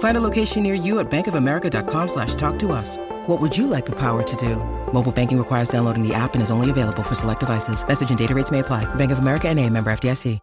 Find 0.00 0.16
a 0.16 0.20
location 0.20 0.62
near 0.62 0.74
you 0.74 0.98
at 0.98 1.10
bankofamerica.com 1.10 2.08
slash 2.08 2.34
talk 2.34 2.58
to 2.60 2.72
us. 2.72 2.96
What 3.26 3.38
would 3.40 3.56
you 3.56 3.66
like 3.66 3.84
the 3.86 3.96
power 3.96 4.22
to 4.22 4.36
do? 4.36 4.56
Mobile 4.92 5.12
banking 5.12 5.38
requires 5.38 5.68
downloading 5.68 6.06
the 6.06 6.14
app 6.14 6.32
and 6.34 6.42
is 6.42 6.50
only 6.50 6.70
available 6.70 7.02
for 7.02 7.14
select 7.14 7.40
devices. 7.40 7.86
Message 7.86 8.08
and 8.08 8.18
data 8.18 8.34
rates 8.34 8.50
may 8.50 8.58
apply. 8.60 8.86
Bank 8.96 9.12
of 9.12 9.18
America 9.18 9.48
and 9.48 9.60
a 9.60 9.68
member 9.68 9.90
FDIC. 9.92 10.38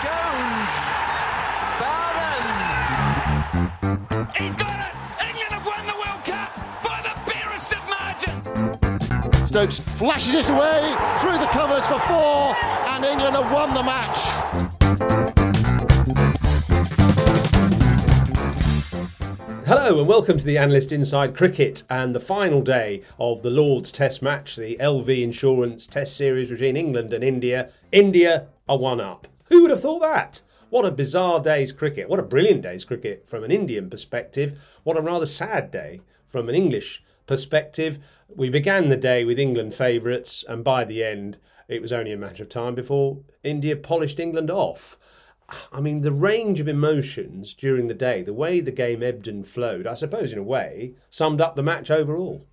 Jones. 0.00 0.72
Barron. 1.78 2.44
He's 4.38 4.56
got 4.56 4.80
it. 4.80 4.94
England 5.28 5.52
have 5.52 5.66
won 5.66 5.86
the 5.86 5.92
World 5.92 6.24
Cup 6.24 6.50
by 6.82 7.02
the 7.04 7.12
barest 7.28 7.72
of 7.72 7.84
margins. 7.86 9.48
Stokes 9.50 9.78
flashes 9.80 10.34
it 10.34 10.48
away 10.48 10.96
through 11.20 11.36
the 11.36 11.50
covers 11.52 11.84
for 11.86 11.98
four, 12.08 12.56
and 12.94 13.04
England 13.04 13.36
have 13.36 13.52
won 13.52 13.74
the 13.74 13.82
match. 13.82 14.57
Hello 19.88 20.00
and 20.00 20.08
welcome 20.08 20.36
to 20.36 20.44
the 20.44 20.58
Analyst 20.58 20.92
Inside 20.92 21.34
Cricket 21.34 21.82
and 21.88 22.14
the 22.14 22.20
final 22.20 22.60
day 22.60 23.00
of 23.18 23.40
the 23.40 23.48
Lord's 23.48 23.90
Test 23.90 24.20
match, 24.20 24.54
the 24.54 24.76
LV 24.76 25.08
Insurance 25.22 25.86
Test 25.86 26.14
Series 26.14 26.50
between 26.50 26.76
England 26.76 27.10
and 27.14 27.24
India. 27.24 27.70
India 27.90 28.48
are 28.68 28.76
one 28.76 29.00
up. 29.00 29.26
Who 29.46 29.62
would 29.62 29.70
have 29.70 29.80
thought 29.80 30.02
that? 30.02 30.42
What 30.68 30.84
a 30.84 30.90
bizarre 30.90 31.40
day's 31.40 31.72
cricket. 31.72 32.10
What 32.10 32.20
a 32.20 32.22
brilliant 32.22 32.60
day's 32.60 32.84
cricket 32.84 33.26
from 33.26 33.44
an 33.44 33.50
Indian 33.50 33.88
perspective. 33.88 34.58
What 34.82 34.98
a 34.98 35.00
rather 35.00 35.24
sad 35.24 35.70
day 35.70 36.02
from 36.26 36.50
an 36.50 36.54
English 36.54 37.02
perspective. 37.26 37.98
We 38.28 38.50
began 38.50 38.90
the 38.90 38.96
day 38.98 39.24
with 39.24 39.38
England 39.38 39.74
favourites, 39.74 40.44
and 40.46 40.62
by 40.62 40.84
the 40.84 41.02
end, 41.02 41.38
it 41.66 41.80
was 41.80 41.94
only 41.94 42.12
a 42.12 42.18
matter 42.18 42.42
of 42.42 42.50
time 42.50 42.74
before 42.74 43.20
India 43.42 43.74
polished 43.74 44.20
England 44.20 44.50
off. 44.50 44.98
I 45.72 45.80
mean, 45.80 46.02
the 46.02 46.12
range 46.12 46.60
of 46.60 46.68
emotions 46.68 47.54
during 47.54 47.86
the 47.86 47.94
day, 47.94 48.22
the 48.22 48.34
way 48.34 48.60
the 48.60 48.70
game 48.70 49.02
ebbed 49.02 49.28
and 49.28 49.46
flowed, 49.46 49.86
I 49.86 49.94
suppose, 49.94 50.32
in 50.32 50.38
a 50.38 50.42
way, 50.42 50.94
summed 51.08 51.40
up 51.40 51.56
the 51.56 51.62
match 51.62 51.90
overall. 51.90 52.46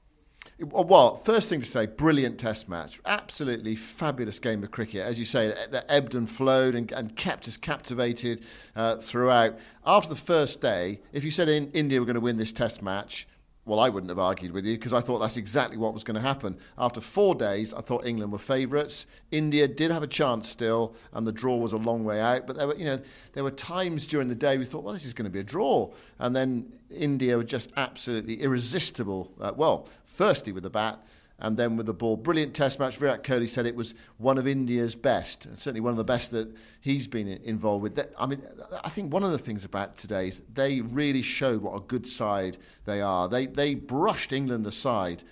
Well, 0.59 1.17
first 1.17 1.49
thing 1.49 1.59
to 1.59 1.65
say, 1.65 1.85
brilliant 1.85 2.39
test 2.39 2.69
match. 2.69 3.01
Absolutely 3.05 3.75
fabulous 3.75 4.39
game 4.39 4.63
of 4.63 4.71
cricket. 4.71 5.01
As 5.01 5.19
you 5.19 5.25
say, 5.25 5.53
that 5.71 5.85
ebbed 5.89 6.15
and 6.15 6.29
flowed 6.29 6.75
and, 6.75 6.89
and 6.93 7.15
kept 7.15 7.47
us 7.47 7.57
captivated 7.57 8.41
uh, 8.75 8.97
throughout. 8.97 9.57
After 9.85 10.09
the 10.09 10.15
first 10.15 10.61
day, 10.61 11.01
if 11.11 11.25
you 11.25 11.31
said 11.31 11.49
in 11.49 11.71
India 11.71 11.99
were 11.99 12.05
going 12.05 12.15
to 12.15 12.21
win 12.21 12.37
this 12.37 12.53
test 12.53 12.81
match, 12.81 13.27
well, 13.65 13.79
I 13.79 13.89
wouldn't 13.89 14.09
have 14.09 14.19
argued 14.19 14.51
with 14.51 14.65
you 14.65 14.77
because 14.77 14.93
I 14.93 15.01
thought 15.01 15.19
that's 15.19 15.37
exactly 15.37 15.75
what 15.75 15.93
was 15.93 16.03
going 16.03 16.15
to 16.15 16.21
happen. 16.21 16.55
After 16.77 17.01
four 17.01 17.33
days, 17.33 17.73
I 17.73 17.81
thought 17.81 18.05
England 18.05 18.31
were 18.31 18.37
favourites. 18.37 19.07
India 19.31 19.67
did 19.67 19.89
have 19.89 20.03
a 20.03 20.07
chance 20.07 20.47
still, 20.47 20.95
and 21.13 21.25
the 21.25 21.31
draw 21.31 21.57
was 21.57 21.73
a 21.73 21.77
long 21.77 22.03
way 22.03 22.21
out. 22.21 22.45
But 22.45 22.57
there 22.57 22.67
were, 22.67 22.75
you 22.75 22.85
know, 22.85 22.99
there 23.33 23.43
were 23.43 23.51
times 23.51 24.05
during 24.05 24.27
the 24.27 24.35
day 24.35 24.59
we 24.59 24.65
thought, 24.65 24.83
well, 24.83 24.93
this 24.93 25.03
is 25.03 25.15
going 25.15 25.25
to 25.25 25.31
be 25.31 25.39
a 25.39 25.43
draw, 25.43 25.91
and 26.19 26.35
then 26.35 26.71
India 26.91 27.35
were 27.37 27.43
just 27.43 27.71
absolutely 27.75 28.41
irresistible. 28.41 29.31
Uh, 29.41 29.51
well, 29.55 29.89
firstly 30.03 30.53
with 30.53 30.63
the 30.63 30.69
bat, 30.69 30.99
and 31.39 31.57
then 31.57 31.75
with 31.75 31.85
the 31.85 31.93
ball. 31.93 32.15
Brilliant 32.15 32.53
test 32.53 32.79
match. 32.79 32.97
Virat 32.97 33.23
Kohli 33.23 33.47
said 33.47 33.65
it 33.65 33.75
was 33.75 33.93
one 34.17 34.37
of 34.37 34.47
India's 34.47 34.95
best, 34.95 35.47
certainly 35.57 35.81
one 35.81 35.91
of 35.91 35.97
the 35.97 36.03
best 36.03 36.31
that 36.31 36.53
he's 36.79 37.07
been 37.07 37.27
involved 37.27 37.83
with. 37.83 38.07
I 38.17 38.25
mean, 38.25 38.41
I 38.83 38.89
think 38.89 39.11
one 39.11 39.23
of 39.23 39.31
the 39.31 39.37
things 39.37 39.65
about 39.65 39.97
today 39.97 40.29
is 40.29 40.41
they 40.53 40.81
really 40.81 41.21
showed 41.21 41.61
what 41.61 41.75
a 41.75 41.81
good 41.81 42.07
side 42.07 42.57
they 42.85 43.01
are. 43.01 43.27
They, 43.27 43.47
they 43.47 43.75
brushed 43.75 44.31
England 44.31 44.65
aside. 44.65 45.23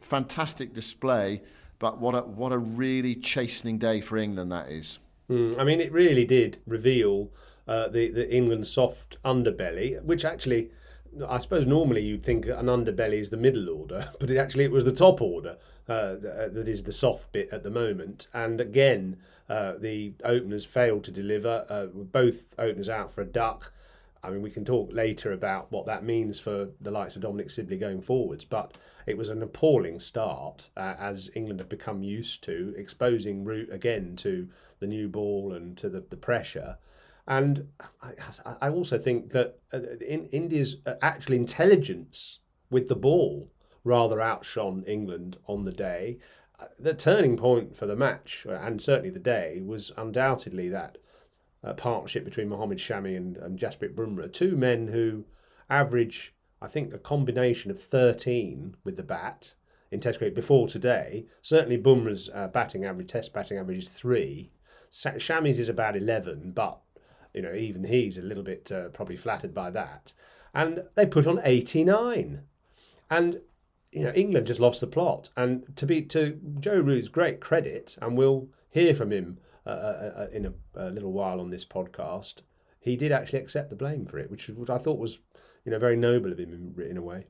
Fantastic 0.00 0.74
display, 0.74 1.42
but 1.78 1.98
what 1.98 2.14
a, 2.14 2.22
what 2.22 2.52
a 2.52 2.58
really 2.58 3.14
chastening 3.14 3.78
day 3.78 4.00
for 4.00 4.18
England 4.18 4.50
that 4.50 4.68
is. 4.68 4.98
Mm, 5.30 5.58
I 5.58 5.64
mean, 5.64 5.80
it 5.80 5.92
really 5.92 6.24
did 6.24 6.58
reveal 6.66 7.30
uh, 7.68 7.88
the, 7.88 8.10
the 8.10 8.34
England's 8.34 8.72
soft 8.72 9.16
underbelly, 9.24 10.02
which 10.02 10.24
actually 10.24 10.70
I 11.28 11.38
suppose 11.38 11.66
normally 11.66 12.02
you'd 12.02 12.22
think 12.22 12.46
an 12.46 12.66
underbelly 12.66 13.20
is 13.20 13.30
the 13.30 13.36
middle 13.36 13.68
order, 13.68 14.10
but 14.20 14.30
it 14.30 14.38
actually 14.38 14.64
it 14.64 14.70
was 14.70 14.84
the 14.84 14.92
top 14.92 15.20
order 15.20 15.56
uh, 15.88 16.14
that 16.16 16.68
is 16.68 16.82
the 16.82 16.92
soft 16.92 17.32
bit 17.32 17.52
at 17.52 17.62
the 17.62 17.70
moment. 17.70 18.28
And 18.32 18.60
again, 18.60 19.18
uh, 19.48 19.74
the 19.78 20.14
openers 20.24 20.64
failed 20.64 21.04
to 21.04 21.10
deliver. 21.10 21.66
Uh, 21.68 21.86
both 21.86 22.54
openers 22.58 22.88
out 22.88 23.12
for 23.12 23.20
a 23.20 23.26
duck. 23.26 23.72
I 24.24 24.30
mean, 24.30 24.40
we 24.40 24.50
can 24.50 24.64
talk 24.64 24.92
later 24.92 25.32
about 25.32 25.72
what 25.72 25.86
that 25.86 26.04
means 26.04 26.38
for 26.38 26.68
the 26.80 26.92
likes 26.92 27.16
of 27.16 27.22
Dominic 27.22 27.50
Sibley 27.50 27.76
going 27.76 28.00
forwards, 28.00 28.44
but 28.44 28.78
it 29.04 29.18
was 29.18 29.28
an 29.28 29.42
appalling 29.42 29.98
start 29.98 30.70
uh, 30.76 30.94
as 30.96 31.28
England 31.34 31.58
have 31.58 31.68
become 31.68 32.04
used 32.04 32.44
to, 32.44 32.72
exposing 32.76 33.44
Root 33.44 33.68
again 33.72 34.14
to 34.16 34.48
the 34.78 34.86
new 34.86 35.08
ball 35.08 35.52
and 35.52 35.76
to 35.78 35.88
the, 35.88 36.04
the 36.08 36.16
pressure. 36.16 36.78
And 37.26 37.68
I, 38.60 38.68
also 38.68 38.98
think 38.98 39.30
that 39.30 39.60
uh, 39.72 39.78
in 40.06 40.26
India's 40.26 40.76
uh, 40.86 40.94
actual 41.02 41.34
intelligence 41.34 42.40
with 42.68 42.88
the 42.88 42.96
ball 42.96 43.52
rather 43.84 44.20
outshone 44.20 44.84
England 44.86 45.38
on 45.46 45.64
the 45.64 45.72
day. 45.72 46.18
Uh, 46.58 46.66
the 46.78 46.94
turning 46.94 47.36
point 47.36 47.76
for 47.76 47.86
the 47.86 47.96
match, 47.96 48.46
and 48.48 48.80
certainly 48.80 49.10
the 49.10 49.18
day, 49.18 49.60
was 49.64 49.92
undoubtedly 49.96 50.68
that 50.68 50.98
uh, 51.64 51.72
partnership 51.74 52.24
between 52.24 52.48
Mohammad 52.48 52.78
Shami 52.78 53.16
and, 53.16 53.36
and 53.36 53.58
Jasprit 53.58 53.94
Bumrah, 53.94 54.32
two 54.32 54.56
men 54.56 54.88
who 54.88 55.24
average, 55.70 56.34
I 56.60 56.68
think, 56.68 56.92
a 56.92 56.98
combination 56.98 57.70
of 57.70 57.80
13 57.80 58.76
with 58.84 58.96
the 58.96 59.02
bat 59.02 59.54
in 59.90 60.00
Test 60.00 60.18
cricket 60.18 60.34
before 60.34 60.68
today. 60.68 61.26
Certainly, 61.42 61.78
Bumrah's 61.78 62.30
uh, 62.34 62.48
batting 62.48 62.84
average, 62.84 63.08
Test 63.08 63.32
batting 63.32 63.58
average, 63.58 63.78
is 63.78 63.88
three. 63.88 64.50
Shami's 64.90 65.58
is 65.58 65.68
about 65.68 65.96
11, 65.96 66.52
but 66.54 66.80
you 67.34 67.42
know, 67.42 67.54
even 67.54 67.84
he's 67.84 68.18
a 68.18 68.22
little 68.22 68.42
bit 68.42 68.70
uh, 68.70 68.88
probably 68.88 69.16
flattered 69.16 69.54
by 69.54 69.70
that. 69.70 70.12
And 70.54 70.84
they 70.94 71.06
put 71.06 71.26
on 71.26 71.40
89. 71.42 72.42
And, 73.10 73.40
you 73.90 74.04
know, 74.04 74.12
England 74.12 74.46
just 74.46 74.60
lost 74.60 74.80
the 74.80 74.86
plot. 74.86 75.30
And 75.36 75.76
to 75.76 75.86
be 75.86 76.02
to 76.02 76.38
Joe 76.60 76.80
Root's 76.80 77.08
great 77.08 77.40
credit, 77.40 77.96
and 78.00 78.16
we'll 78.16 78.48
hear 78.70 78.94
from 78.94 79.12
him 79.12 79.38
uh, 79.66 79.70
uh, 79.70 80.12
uh 80.16 80.26
in 80.32 80.46
a, 80.46 80.52
a, 80.74 80.90
little 80.90 81.12
while 81.12 81.40
on 81.40 81.50
this 81.50 81.64
podcast, 81.64 82.42
he 82.80 82.96
did 82.96 83.12
actually 83.12 83.38
accept 83.38 83.70
the 83.70 83.76
blame 83.76 84.06
for 84.06 84.18
it, 84.18 84.30
which, 84.30 84.48
which 84.48 84.70
I 84.70 84.78
thought 84.78 84.98
was, 84.98 85.18
you 85.64 85.70
know, 85.70 85.78
very 85.78 85.96
noble 85.96 86.32
of 86.32 86.40
him 86.40 86.52
in, 86.52 86.84
in 86.84 86.96
a 86.96 87.02
way. 87.02 87.26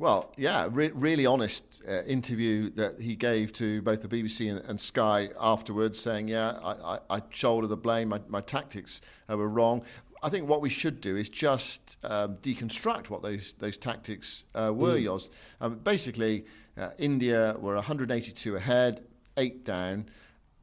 Well, 0.00 0.32
yeah, 0.38 0.66
re- 0.70 0.92
really 0.94 1.26
honest 1.26 1.78
uh, 1.86 2.04
interview 2.04 2.70
that 2.70 3.02
he 3.02 3.14
gave 3.14 3.52
to 3.52 3.82
both 3.82 4.00
the 4.00 4.08
BBC 4.08 4.50
and, 4.50 4.58
and 4.60 4.80
Sky 4.80 5.28
afterwards, 5.38 6.00
saying, 6.00 6.28
"Yeah, 6.28 6.58
I, 6.64 6.94
I, 6.94 6.98
I 7.18 7.22
shoulder 7.28 7.66
the 7.66 7.76
blame. 7.76 8.08
My, 8.08 8.18
my 8.26 8.40
tactics 8.40 9.02
uh, 9.30 9.36
were 9.36 9.46
wrong." 9.46 9.84
I 10.22 10.30
think 10.30 10.48
what 10.48 10.62
we 10.62 10.70
should 10.70 11.02
do 11.02 11.18
is 11.18 11.28
just 11.28 11.98
um, 12.02 12.36
deconstruct 12.36 13.10
what 13.10 13.20
those 13.20 13.52
those 13.58 13.76
tactics 13.76 14.46
uh, 14.54 14.72
were. 14.74 14.96
Mm. 14.96 15.04
Yoz, 15.04 15.28
um, 15.60 15.74
basically, 15.80 16.46
uh, 16.78 16.92
India 16.96 17.54
were 17.60 17.74
182 17.74 18.56
ahead, 18.56 19.02
eight 19.36 19.66
down. 19.66 20.06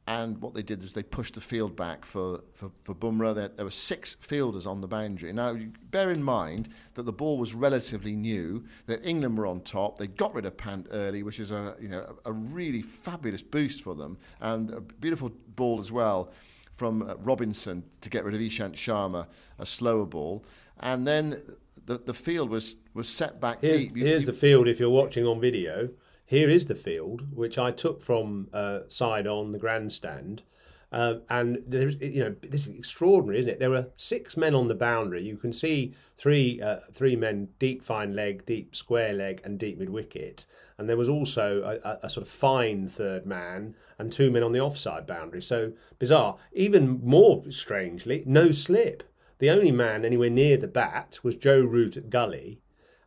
And 0.07 0.41
what 0.41 0.53
they 0.53 0.63
did 0.63 0.81
was 0.81 0.93
they 0.93 1.03
pushed 1.03 1.35
the 1.35 1.41
field 1.41 1.75
back 1.75 2.05
for, 2.05 2.39
for, 2.53 2.71
for 2.83 2.95
Bumrah. 2.95 3.35
There, 3.35 3.49
there, 3.49 3.65
were 3.65 3.71
six 3.71 4.15
fielders 4.21 4.65
on 4.65 4.79
the 4.79 4.87
boundary. 4.87 5.33
Now, 5.33 5.57
bear 5.91 6.11
in 6.11 6.23
mind 6.23 6.69
that 6.93 7.03
the 7.03 7.11
ball 7.11 7.37
was 7.37 7.53
relatively 7.53 8.15
new, 8.15 8.63
that 8.85 9.05
England 9.05 9.37
were 9.37 9.45
on 9.45 9.59
top. 9.59 9.97
They 9.97 10.07
got 10.07 10.33
rid 10.33 10.45
of 10.45 10.55
Pant 10.55 10.87
early, 10.91 11.23
which 11.23 11.41
is 11.41 11.51
a, 11.51 11.75
you 11.81 11.89
know, 11.89 12.15
a 12.23 12.31
really 12.31 12.81
fabulous 12.81 13.41
boost 13.41 13.83
for 13.83 13.95
them. 13.95 14.17
And 14.39 14.71
a 14.71 14.79
beautiful 14.79 15.29
ball 15.57 15.81
as 15.81 15.91
well 15.91 16.31
from 16.75 17.01
uh, 17.01 17.15
Robinson 17.15 17.83
to 17.99 18.09
get 18.09 18.23
rid 18.23 18.33
of 18.33 18.39
Ishant 18.39 18.73
Sharma, 18.75 19.27
a 19.59 19.65
slower 19.65 20.05
ball. 20.05 20.45
And 20.79 21.05
then 21.05 21.41
the, 21.85 21.97
the 21.97 22.13
field 22.13 22.49
was, 22.49 22.77
was 22.93 23.09
set 23.09 23.41
back 23.41 23.59
here's, 23.59 23.81
deep. 23.81 23.97
You, 23.97 24.05
here's 24.05 24.23
you, 24.23 24.27
the 24.27 24.37
field 24.37 24.69
if 24.69 24.79
you're 24.79 24.89
watching 24.89 25.25
on 25.25 25.41
video 25.41 25.89
here 26.27 26.49
is 26.49 26.65
the 26.65 26.75
field, 26.75 27.33
which 27.33 27.57
I 27.57 27.71
took 27.71 28.01
from 28.01 28.49
uh, 28.53 28.79
side 28.89 29.25
on 29.25 29.53
the 29.53 29.57
grandstand. 29.57 30.43
Uh, 30.91 31.15
and 31.29 31.63
there's, 31.65 31.95
you 32.01 32.21
know, 32.21 32.35
this 32.41 32.67
is 32.67 32.77
extraordinary, 32.77 33.39
isn't 33.39 33.51
it? 33.51 33.59
There 33.59 33.69
were 33.69 33.87
six 33.95 34.35
men 34.35 34.53
on 34.53 34.67
the 34.67 34.75
boundary. 34.75 35.23
You 35.23 35.37
can 35.37 35.53
see 35.53 35.93
three, 36.17 36.61
uh, 36.61 36.79
three 36.91 37.15
men 37.15 37.47
deep 37.59 37.81
fine 37.81 38.13
leg, 38.13 38.45
deep 38.45 38.75
square 38.75 39.13
leg, 39.13 39.41
and 39.45 39.57
deep 39.57 39.79
mid 39.79 39.89
wicket. 39.89 40.45
And 40.77 40.89
there 40.89 40.97
was 40.97 41.07
also 41.07 41.63
a, 41.63 41.89
a, 41.89 41.99
a, 42.03 42.09
sort 42.09 42.27
of 42.27 42.31
fine 42.31 42.89
third 42.89 43.25
man 43.25 43.75
and 43.97 44.11
two 44.11 44.29
men 44.29 44.43
on 44.43 44.51
the 44.51 44.59
offside 44.59 45.07
boundary. 45.07 45.41
So 45.41 45.71
bizarre. 45.97 46.35
Even 46.51 46.99
more 47.03 47.49
strangely, 47.51 48.23
no 48.25 48.51
slip. 48.51 49.03
The 49.39 49.49
only 49.49 49.71
man 49.71 50.03
anywhere 50.03 50.29
near 50.29 50.57
the 50.57 50.67
bat 50.67 51.19
was 51.23 51.35
Joe 51.35 51.61
Root 51.61 51.95
at 51.95 52.09
Gully, 52.09 52.59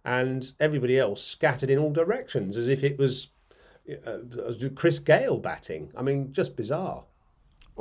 and 0.05 0.53
everybody 0.59 0.99
else 0.99 1.25
scattered 1.25 1.71
in 1.71 1.79
all 1.79 1.93
directions 1.93 2.57
as 2.57 2.69
if 2.69 2.83
it 2.83 2.99
was 2.99 3.29
uh, 4.07 4.19
Chris 4.75 4.99
Gayle 4.99 5.39
batting. 5.39 5.91
I 5.97 6.03
mean, 6.03 6.33
just 6.33 6.57
bizarre 6.57 7.05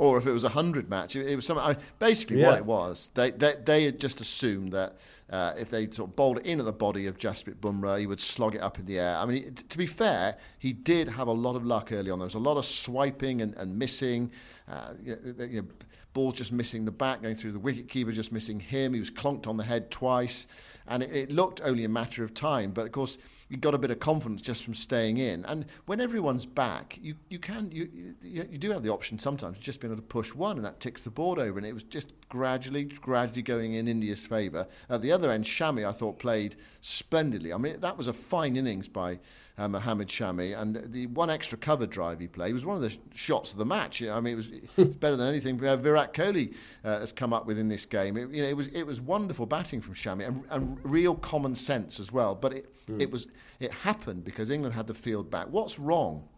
or 0.00 0.16
if 0.16 0.26
it 0.26 0.32
was 0.32 0.44
a 0.44 0.48
hundred 0.48 0.88
match, 0.88 1.14
it, 1.14 1.26
it 1.26 1.36
was 1.36 1.44
something. 1.44 1.64
I 1.64 1.76
basically, 1.98 2.40
yeah. 2.40 2.48
what 2.48 2.56
it 2.56 2.64
was, 2.64 3.10
they, 3.12 3.32
they 3.32 3.52
they 3.62 3.84
had 3.84 4.00
just 4.00 4.22
assumed 4.22 4.72
that 4.72 4.96
uh, 5.28 5.52
if 5.58 5.68
they 5.68 5.90
sort 5.90 6.08
of 6.08 6.16
bowled 6.16 6.38
it 6.38 6.46
into 6.46 6.64
the 6.64 6.72
body 6.72 7.06
of 7.06 7.18
Jasprit 7.18 7.56
Bumrah, 7.56 8.00
he 8.00 8.06
would 8.06 8.20
slog 8.20 8.54
it 8.54 8.62
up 8.62 8.78
in 8.78 8.86
the 8.86 8.98
air. 8.98 9.16
I 9.16 9.26
mean, 9.26 9.54
to 9.54 9.78
be 9.78 9.84
fair, 9.84 10.38
he 10.58 10.72
did 10.72 11.06
have 11.06 11.28
a 11.28 11.32
lot 11.32 11.54
of 11.54 11.66
luck 11.66 11.92
early 11.92 12.10
on. 12.10 12.18
There 12.18 12.24
was 12.24 12.34
a 12.34 12.38
lot 12.38 12.56
of 12.56 12.64
swiping 12.64 13.42
and, 13.42 13.54
and 13.56 13.78
missing. 13.78 14.32
Uh, 14.66 14.94
you 15.04 15.18
know, 15.36 15.44
you 15.44 15.60
know, 15.60 15.68
balls 16.14 16.32
just 16.32 16.50
missing 16.50 16.86
the 16.86 16.92
back, 16.92 17.20
going 17.20 17.34
through 17.34 17.52
the 17.52 17.58
wicket 17.58 17.90
keeper, 17.90 18.10
just 18.10 18.32
missing 18.32 18.58
him. 18.58 18.94
He 18.94 19.00
was 19.00 19.10
clonked 19.10 19.46
on 19.46 19.58
the 19.58 19.64
head 19.64 19.90
twice, 19.90 20.46
and 20.90 21.02
it, 21.02 21.10
it 21.12 21.30
looked 21.30 21.62
only 21.64 21.84
a 21.84 21.88
matter 21.88 22.22
of 22.22 22.34
time. 22.34 22.72
But 22.72 22.86
of 22.86 22.92
course 22.92 23.16
you 23.50 23.56
got 23.56 23.74
a 23.74 23.78
bit 23.78 23.90
of 23.90 23.98
confidence 23.98 24.40
just 24.40 24.64
from 24.64 24.74
staying 24.74 25.18
in. 25.18 25.44
And 25.44 25.66
when 25.86 26.00
everyone's 26.00 26.46
back, 26.46 26.98
you, 27.02 27.16
you 27.28 27.40
can 27.40 27.70
you, 27.72 28.14
you, 28.22 28.48
you 28.48 28.58
do 28.58 28.70
have 28.70 28.84
the 28.84 28.92
option 28.92 29.18
sometimes 29.18 29.56
of 29.56 29.62
just 29.62 29.80
being 29.80 29.92
able 29.92 30.00
to 30.00 30.06
push 30.06 30.32
one, 30.34 30.56
and 30.56 30.64
that 30.64 30.78
ticks 30.78 31.02
the 31.02 31.10
board 31.10 31.38
over. 31.40 31.58
And 31.58 31.66
it 31.66 31.74
was 31.74 31.82
just 31.82 32.12
gradually, 32.28 32.84
gradually 32.84 33.42
going 33.42 33.74
in 33.74 33.88
India's 33.88 34.24
favour. 34.24 34.68
At 34.88 35.02
the 35.02 35.10
other 35.10 35.32
end, 35.32 35.44
Shami 35.44 35.86
I 35.86 35.90
thought 35.90 36.20
played 36.20 36.54
splendidly. 36.80 37.52
I 37.52 37.58
mean 37.58 37.80
that 37.80 37.98
was 37.98 38.06
a 38.06 38.12
fine 38.12 38.56
innings 38.56 38.86
by 38.86 39.18
uh, 39.58 39.68
Shami, 39.68 40.58
and 40.58 40.76
the 40.92 41.06
one 41.08 41.28
extra 41.28 41.58
cover 41.58 41.86
drive 41.86 42.20
he 42.20 42.26
played 42.26 42.54
was 42.54 42.64
one 42.64 42.76
of 42.76 42.82
the 42.82 42.90
sh- 42.90 42.98
shots 43.14 43.52
of 43.52 43.58
the 43.58 43.66
match. 43.66 44.02
I 44.02 44.20
mean, 44.20 44.34
it 44.34 44.36
was 44.36 44.48
it's 44.76 44.96
better 44.96 45.16
than 45.16 45.28
anything 45.28 45.62
uh, 45.64 45.76
Virat 45.76 46.14
Kohli 46.14 46.54
uh, 46.84 47.00
has 47.00 47.12
come 47.12 47.32
up 47.32 47.46
with 47.46 47.58
in 47.58 47.68
this 47.68 47.84
game. 47.84 48.16
It, 48.16 48.30
you 48.30 48.42
know, 48.42 48.48
it 48.48 48.56
was 48.56 48.68
it 48.68 48.84
was 48.84 49.00
wonderful 49.00 49.46
batting 49.46 49.80
from 49.80 49.94
Shami 49.94 50.26
and, 50.26 50.44
and 50.50 50.78
real 50.82 51.14
common 51.14 51.54
sense 51.54 52.00
as 52.00 52.10
well. 52.12 52.34
But 52.34 52.54
it 52.54 52.74
Mm. 52.90 53.02
It 53.02 53.10
was 53.10 53.28
it 53.58 53.72
happened 53.72 54.24
because 54.24 54.50
England 54.50 54.74
had 54.74 54.86
the 54.86 54.94
field 54.94 55.30
back. 55.30 55.46
What's 55.48 55.78
wrong? 55.78 56.28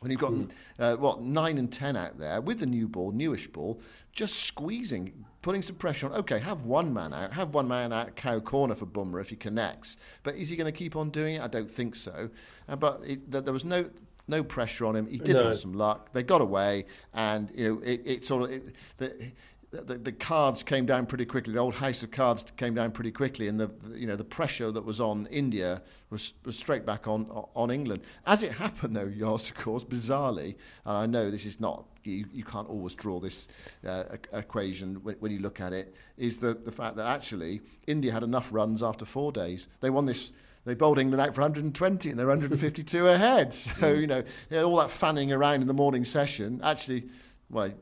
When 0.00 0.10
you've 0.10 0.20
got 0.20 0.32
mm. 0.32 0.50
uh, 0.80 0.96
what 0.96 1.22
nine 1.22 1.58
and 1.58 1.70
ten 1.70 1.96
out 1.96 2.18
there 2.18 2.40
with 2.40 2.58
the 2.58 2.66
new 2.66 2.88
ball, 2.88 3.12
newish 3.12 3.46
ball, 3.46 3.80
just 4.12 4.42
squeezing, 4.42 5.24
putting 5.42 5.62
some 5.62 5.76
pressure 5.76 6.06
on. 6.06 6.12
Okay, 6.14 6.40
have 6.40 6.64
one 6.64 6.92
man 6.92 7.12
out, 7.12 7.32
have 7.32 7.54
one 7.54 7.68
man 7.68 7.92
out 7.92 8.16
cow 8.16 8.40
corner 8.40 8.74
for 8.74 8.86
Bumrah 8.86 9.20
if 9.20 9.30
he 9.30 9.36
connects. 9.36 9.98
But 10.24 10.34
is 10.34 10.48
he 10.48 10.56
going 10.56 10.70
to 10.70 10.76
keep 10.76 10.96
on 10.96 11.10
doing 11.10 11.36
it? 11.36 11.42
I 11.42 11.46
don't 11.46 11.70
think 11.70 11.94
so. 11.94 12.30
Uh, 12.68 12.74
but 12.76 13.00
it, 13.06 13.30
there 13.30 13.52
was 13.52 13.64
no 13.64 13.88
no 14.28 14.42
pressure 14.42 14.86
on 14.86 14.96
him. 14.96 15.06
He 15.06 15.18
did 15.18 15.36
no. 15.36 15.44
have 15.44 15.56
some 15.56 15.72
luck. 15.72 16.12
They 16.12 16.22
got 16.22 16.40
away, 16.40 16.86
and 17.14 17.50
you 17.54 17.74
know 17.74 17.80
it, 17.82 18.02
it 18.04 18.24
sort 18.24 18.44
of 18.44 18.50
it, 18.50 18.74
the, 18.96 19.32
the, 19.72 19.94
the, 19.94 20.12
cards 20.12 20.62
came 20.62 20.84
down 20.84 21.06
pretty 21.06 21.24
quickly. 21.24 21.54
The 21.54 21.58
old 21.58 21.74
house 21.74 22.02
of 22.02 22.10
cards 22.10 22.44
came 22.58 22.74
down 22.74 22.92
pretty 22.92 23.10
quickly, 23.10 23.48
and 23.48 23.58
the, 23.58 23.68
the, 23.68 23.98
you 23.98 24.06
know 24.06 24.16
the 24.16 24.24
pressure 24.24 24.70
that 24.70 24.84
was 24.84 25.00
on 25.00 25.26
India 25.30 25.80
was, 26.10 26.34
was 26.44 26.58
straight 26.58 26.84
back 26.84 27.08
on 27.08 27.26
on 27.54 27.70
England. 27.70 28.02
As 28.26 28.42
it 28.42 28.52
happened, 28.52 28.94
though, 28.94 29.08
Jos, 29.08 29.48
of 29.48 29.56
course, 29.56 29.82
bizarrely, 29.82 30.56
and 30.84 30.96
I 30.96 31.06
know 31.06 31.30
this 31.30 31.46
is 31.46 31.58
not 31.58 31.86
you, 32.04 32.26
you 32.32 32.44
can't 32.44 32.68
always 32.68 32.94
draw 32.94 33.18
this 33.18 33.48
uh, 33.86 34.04
equation 34.34 34.96
when, 35.02 35.14
when, 35.16 35.32
you 35.32 35.38
look 35.38 35.60
at 35.60 35.72
it. 35.72 35.94
Is 36.18 36.36
the 36.38 36.52
the 36.52 36.72
fact 36.72 36.96
that 36.96 37.06
actually 37.06 37.62
India 37.86 38.12
had 38.12 38.22
enough 38.22 38.52
runs 38.52 38.82
after 38.82 39.06
four 39.06 39.32
days. 39.32 39.68
They 39.80 39.88
won 39.88 40.04
this 40.04 40.32
they 40.64 40.74
bowled 40.74 40.98
England 40.98 41.20
out 41.20 41.34
for 41.34 41.40
120 41.40 42.10
and 42.10 42.18
they're 42.18 42.26
152 42.26 43.08
ahead. 43.08 43.52
So, 43.82 43.92
you 43.92 44.06
know, 44.06 44.22
all 44.54 44.76
that 44.76 44.90
fanning 44.90 45.32
around 45.32 45.62
in 45.62 45.66
the 45.66 45.74
morning 45.74 46.04
session 46.04 46.60
actually, 46.62 47.08
well, 47.50 47.72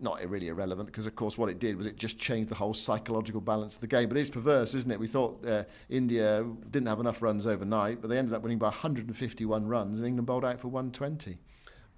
not 0.00 0.24
really 0.28 0.48
irrelevant 0.48 0.86
because, 0.86 1.06
of 1.06 1.14
course, 1.16 1.38
what 1.38 1.48
it 1.48 1.58
did 1.58 1.76
was 1.76 1.86
it 1.86 1.96
just 1.96 2.18
changed 2.18 2.50
the 2.50 2.54
whole 2.54 2.74
psychological 2.74 3.40
balance 3.40 3.74
of 3.76 3.80
the 3.80 3.86
game. 3.86 4.08
But 4.08 4.18
it's 4.18 4.30
perverse, 4.30 4.74
isn't 4.74 4.90
it? 4.90 4.98
We 4.98 5.06
thought 5.06 5.44
uh, 5.46 5.64
India 5.88 6.44
didn't 6.70 6.88
have 6.88 7.00
enough 7.00 7.22
runs 7.22 7.46
overnight, 7.46 8.00
but 8.00 8.08
they 8.08 8.18
ended 8.18 8.34
up 8.34 8.42
winning 8.42 8.58
by 8.58 8.66
151 8.66 9.66
runs, 9.66 10.00
and 10.00 10.06
England 10.06 10.26
bowled 10.26 10.44
out 10.44 10.60
for 10.60 10.68
120. 10.68 11.38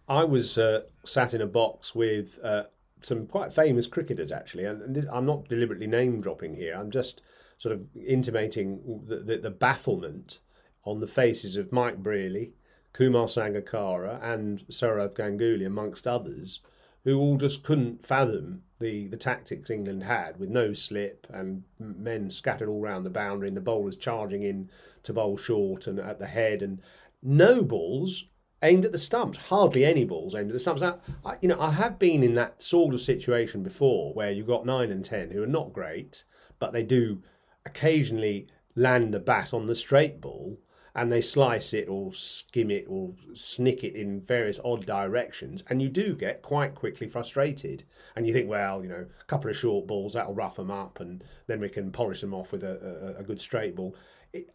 I 0.08 0.25
was 0.25 0.56
uh, 0.56 0.82
sat 1.05 1.35
in 1.35 1.40
a 1.40 1.46
box 1.46 1.94
with 1.94 2.38
uh, 2.43 2.64
some 3.02 3.26
quite 3.26 3.52
famous 3.52 3.87
cricketers, 3.87 4.32
actually, 4.32 4.64
and 4.64 4.94
this, 4.94 5.06
I'm 5.12 5.26
not 5.26 5.49
deliberately 5.49 5.87
name 5.87 6.20
dropping 6.20 6.55
here. 6.55 6.75
I'm 6.75 6.90
just 6.90 7.20
sort 7.58 7.75
of 7.75 7.87
intimating 7.94 9.02
the, 9.06 9.17
the, 9.17 9.37
the 9.38 9.50
bafflement 9.50 10.38
on 10.85 11.00
the 11.00 11.06
faces 11.06 11.56
of 11.56 11.73
Mike 11.73 12.02
Brearley, 12.02 12.52
Kumar 12.93 13.26
Sangakkara, 13.26 14.23
and 14.23 14.67
Sourav 14.69 15.14
Ganguly, 15.14 15.67
amongst 15.67 16.06
others 16.06 16.61
who 17.09 17.19
all 17.19 17.39
just 17.39 17.63
couldn't 17.63 18.05
fathom 18.05 18.63
the, 18.81 19.09
the 19.09 19.17
tactics 19.17 19.71
England 19.71 20.03
had 20.03 20.39
with 20.39 20.51
no 20.51 20.75
slip 20.75 21.27
and 21.33 21.63
men 21.79 22.31
scattered 22.31 22.69
all 22.69 22.83
round 22.83 23.07
the 23.07 23.11
boundary 23.11 23.49
and 23.49 23.57
the 23.57 23.63
bowlers 23.63 23.97
charging 23.97 24.43
in 24.43 24.69
to 25.03 25.15
bowl 25.15 25.39
short 25.39 25.87
and 25.87 25.99
at 25.99 26.19
the 26.19 26.27
head 26.27 26.61
and 26.63 26.83
no 27.23 27.63
balls 27.63 28.27
aimed 28.63 28.85
at 28.85 28.93
the 28.93 28.99
stumps. 28.99 29.39
Hardly 29.39 29.87
any 29.87 30.05
balls 30.05 30.35
aimed 30.35 30.51
at 30.51 30.53
the 30.53 30.59
stumps. 30.59 30.83
Now, 30.83 30.99
I, 31.25 31.39
you 31.41 31.49
know, 31.49 31.59
I 31.59 31.71
have 31.71 31.99
been 31.99 32.23
in 32.23 32.35
that 32.35 32.63
sort 32.63 32.93
of 32.93 33.01
situation 33.01 33.63
before 33.63 34.13
where 34.13 34.31
you've 34.31 34.47
got 34.47 34.67
nine 34.67 34.91
and 34.91 35.03
ten 35.03 35.31
who 35.31 35.43
are 35.43 35.47
not 35.47 35.73
great, 35.73 36.25
but 36.59 36.75
they 36.75 36.83
do 36.83 37.23
occasionally 37.65 38.49
land 38.75 39.15
the 39.15 39.19
bat 39.19 39.55
on 39.55 39.67
the 39.67 39.75
straight 39.75 40.21
ball 40.21 40.59
and 40.99 41.12
they 41.12 41.21
slice 41.21 41.73
it 41.73 41.89
or 41.89 42.12
skim 42.12 42.73
it 42.73 42.85
or 42.89 43.12
snick 43.33 43.85
it 43.85 43.95
in 43.95 44.21
various 44.21 44.59
odd 44.65 44.85
directions, 44.85 45.62
and 45.69 45.81
you 45.81 45.89
do 45.89 46.17
get 46.17 46.43
quite 46.43 46.75
quickly 46.75 47.06
frustrated. 47.06 47.85
And 48.17 48.27
you 48.27 48.33
think, 48.33 48.49
well, 48.49 48.83
you 48.83 48.89
know, 48.89 49.06
a 49.21 49.25
couple 49.27 49.49
of 49.49 49.56
short 49.56 49.87
balls 49.87 50.15
that'll 50.15 50.35
rough 50.35 50.56
them 50.56 50.73
up, 50.73 50.99
and 50.99 51.23
then 51.47 51.61
we 51.61 51.69
can 51.69 51.93
polish 51.93 52.21
them 52.21 52.35
off 52.35 52.50
with 52.50 52.65
a, 52.65 53.15
a, 53.17 53.21
a 53.21 53.23
good 53.23 53.41
straight 53.41 53.77
ball. 53.77 53.95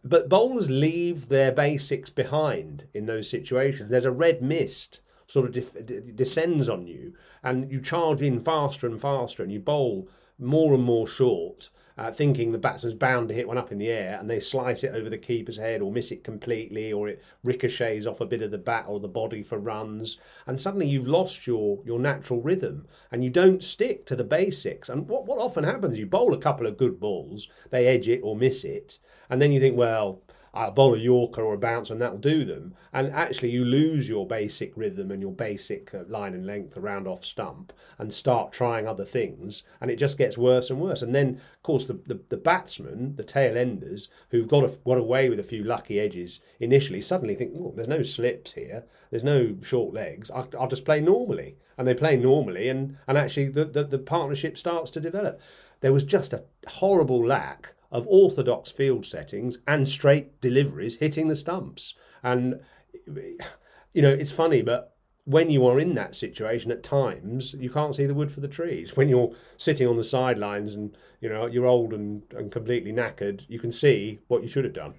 But 0.04 0.28
bowlers 0.28 0.68
leave 0.68 1.28
their 1.28 1.50
basics 1.50 2.10
behind 2.10 2.88
in 2.92 3.06
those 3.06 3.28
situations. 3.28 3.88
There's 3.88 4.04
a 4.04 4.12
red 4.12 4.42
mist 4.42 5.00
sort 5.26 5.46
of 5.46 5.52
de- 5.86 6.00
descends 6.00 6.68
on 6.68 6.86
you, 6.86 7.14
and 7.42 7.72
you 7.72 7.80
charge 7.80 8.20
in 8.20 8.38
faster 8.38 8.86
and 8.86 9.00
faster, 9.00 9.42
and 9.42 9.50
you 9.50 9.60
bowl 9.60 10.10
more 10.38 10.74
and 10.74 10.82
more 10.82 11.06
short 11.06 11.70
uh, 11.96 12.10
thinking 12.10 12.50
the 12.50 12.58
batsman's 12.58 12.94
bound 12.94 13.28
to 13.28 13.34
hit 13.34 13.46
one 13.46 13.58
up 13.58 13.70
in 13.70 13.78
the 13.78 13.88
air 13.88 14.18
and 14.18 14.28
they 14.28 14.40
slice 14.40 14.82
it 14.82 14.94
over 14.94 15.08
the 15.08 15.18
keeper's 15.18 15.56
head 15.56 15.80
or 15.80 15.92
miss 15.92 16.10
it 16.10 16.24
completely 16.24 16.92
or 16.92 17.08
it 17.08 17.22
ricochets 17.44 18.06
off 18.06 18.20
a 18.20 18.26
bit 18.26 18.42
of 18.42 18.50
the 18.50 18.58
bat 18.58 18.84
or 18.88 18.98
the 18.98 19.08
body 19.08 19.42
for 19.42 19.58
runs. 19.58 20.18
And 20.46 20.60
suddenly 20.60 20.86
you've 20.86 21.06
lost 21.06 21.46
your, 21.46 21.80
your 21.84 22.00
natural 22.00 22.40
rhythm 22.40 22.86
and 23.12 23.22
you 23.22 23.30
don't 23.30 23.62
stick 23.62 24.06
to 24.06 24.16
the 24.16 24.24
basics. 24.24 24.88
And 24.88 25.08
what, 25.08 25.26
what 25.26 25.38
often 25.38 25.64
happens 25.64 25.98
you 25.98 26.06
bowl 26.06 26.34
a 26.34 26.38
couple 26.38 26.66
of 26.66 26.76
good 26.76 26.98
balls 26.98 27.48
they 27.70 27.86
edge 27.86 28.08
it 28.08 28.20
or 28.22 28.34
miss 28.34 28.64
it. 28.64 28.98
And 29.30 29.40
then 29.40 29.52
you 29.52 29.60
think 29.60 29.76
well 29.76 30.20
a 30.54 30.70
bowl 30.70 30.94
a 30.94 30.98
Yorker 30.98 31.42
or 31.42 31.54
a 31.54 31.58
bounce 31.58 31.90
and 31.90 32.00
that'll 32.00 32.18
do 32.18 32.44
them. 32.44 32.74
And 32.92 33.12
actually, 33.12 33.50
you 33.50 33.64
lose 33.64 34.08
your 34.08 34.26
basic 34.26 34.72
rhythm 34.76 35.10
and 35.10 35.20
your 35.20 35.32
basic 35.32 35.92
uh, 35.92 36.04
line 36.06 36.32
and 36.32 36.46
length 36.46 36.76
around 36.76 37.08
off 37.08 37.24
stump 37.24 37.72
and 37.98 38.14
start 38.14 38.52
trying 38.52 38.86
other 38.86 39.04
things, 39.04 39.64
and 39.80 39.90
it 39.90 39.96
just 39.96 40.16
gets 40.16 40.38
worse 40.38 40.70
and 40.70 40.80
worse. 40.80 41.02
And 41.02 41.14
then, 41.14 41.40
of 41.54 41.62
course, 41.62 41.86
the, 41.86 41.94
the, 42.06 42.20
the 42.28 42.36
batsmen, 42.36 43.16
the 43.16 43.24
tail 43.24 43.56
enders, 43.56 44.08
who've 44.30 44.48
got, 44.48 44.64
a, 44.64 44.68
got 44.84 44.98
away 44.98 45.28
with 45.28 45.40
a 45.40 45.44
few 45.44 45.64
lucky 45.64 45.98
edges 45.98 46.40
initially, 46.60 47.00
suddenly 47.00 47.34
think, 47.34 47.50
well, 47.52 47.72
there's 47.72 47.88
no 47.88 48.02
slips 48.02 48.52
here, 48.52 48.84
there's 49.10 49.24
no 49.24 49.56
short 49.62 49.92
legs, 49.92 50.30
I'll, 50.30 50.48
I'll 50.58 50.68
just 50.68 50.84
play 50.84 51.00
normally. 51.00 51.56
And 51.76 51.88
they 51.88 51.94
play 51.94 52.16
normally, 52.16 52.68
and, 52.68 52.96
and 53.08 53.18
actually, 53.18 53.48
the, 53.48 53.64
the, 53.64 53.82
the 53.82 53.98
partnership 53.98 54.56
starts 54.56 54.92
to 54.92 55.00
develop. 55.00 55.40
There 55.80 55.92
was 55.92 56.04
just 56.04 56.32
a 56.32 56.44
horrible 56.68 57.26
lack 57.26 57.74
of 57.94 58.06
orthodox 58.08 58.72
field 58.72 59.06
settings 59.06 59.58
and 59.68 59.86
straight 59.86 60.40
deliveries 60.40 60.96
hitting 60.96 61.28
the 61.28 61.36
stumps. 61.36 61.94
And, 62.24 62.60
you 63.06 64.02
know, 64.02 64.10
it's 64.10 64.32
funny, 64.32 64.62
but 64.62 64.96
when 65.26 65.48
you 65.48 65.64
are 65.66 65.78
in 65.78 65.94
that 65.94 66.16
situation 66.16 66.72
at 66.72 66.82
times, 66.82 67.54
you 67.58 67.70
can't 67.70 67.94
see 67.94 68.04
the 68.04 68.12
wood 68.12 68.32
for 68.32 68.40
the 68.40 68.48
trees. 68.48 68.96
When 68.96 69.08
you're 69.08 69.32
sitting 69.56 69.86
on 69.86 69.96
the 69.96 70.04
sidelines 70.04 70.74
and, 70.74 70.94
you 71.20 71.28
know, 71.28 71.46
you're 71.46 71.66
old 71.66 71.94
and, 71.94 72.22
and 72.36 72.50
completely 72.50 72.92
knackered, 72.92 73.44
you 73.48 73.60
can 73.60 73.72
see 73.72 74.18
what 74.26 74.42
you 74.42 74.48
should 74.48 74.64
have 74.64 74.74
done. 74.74 74.94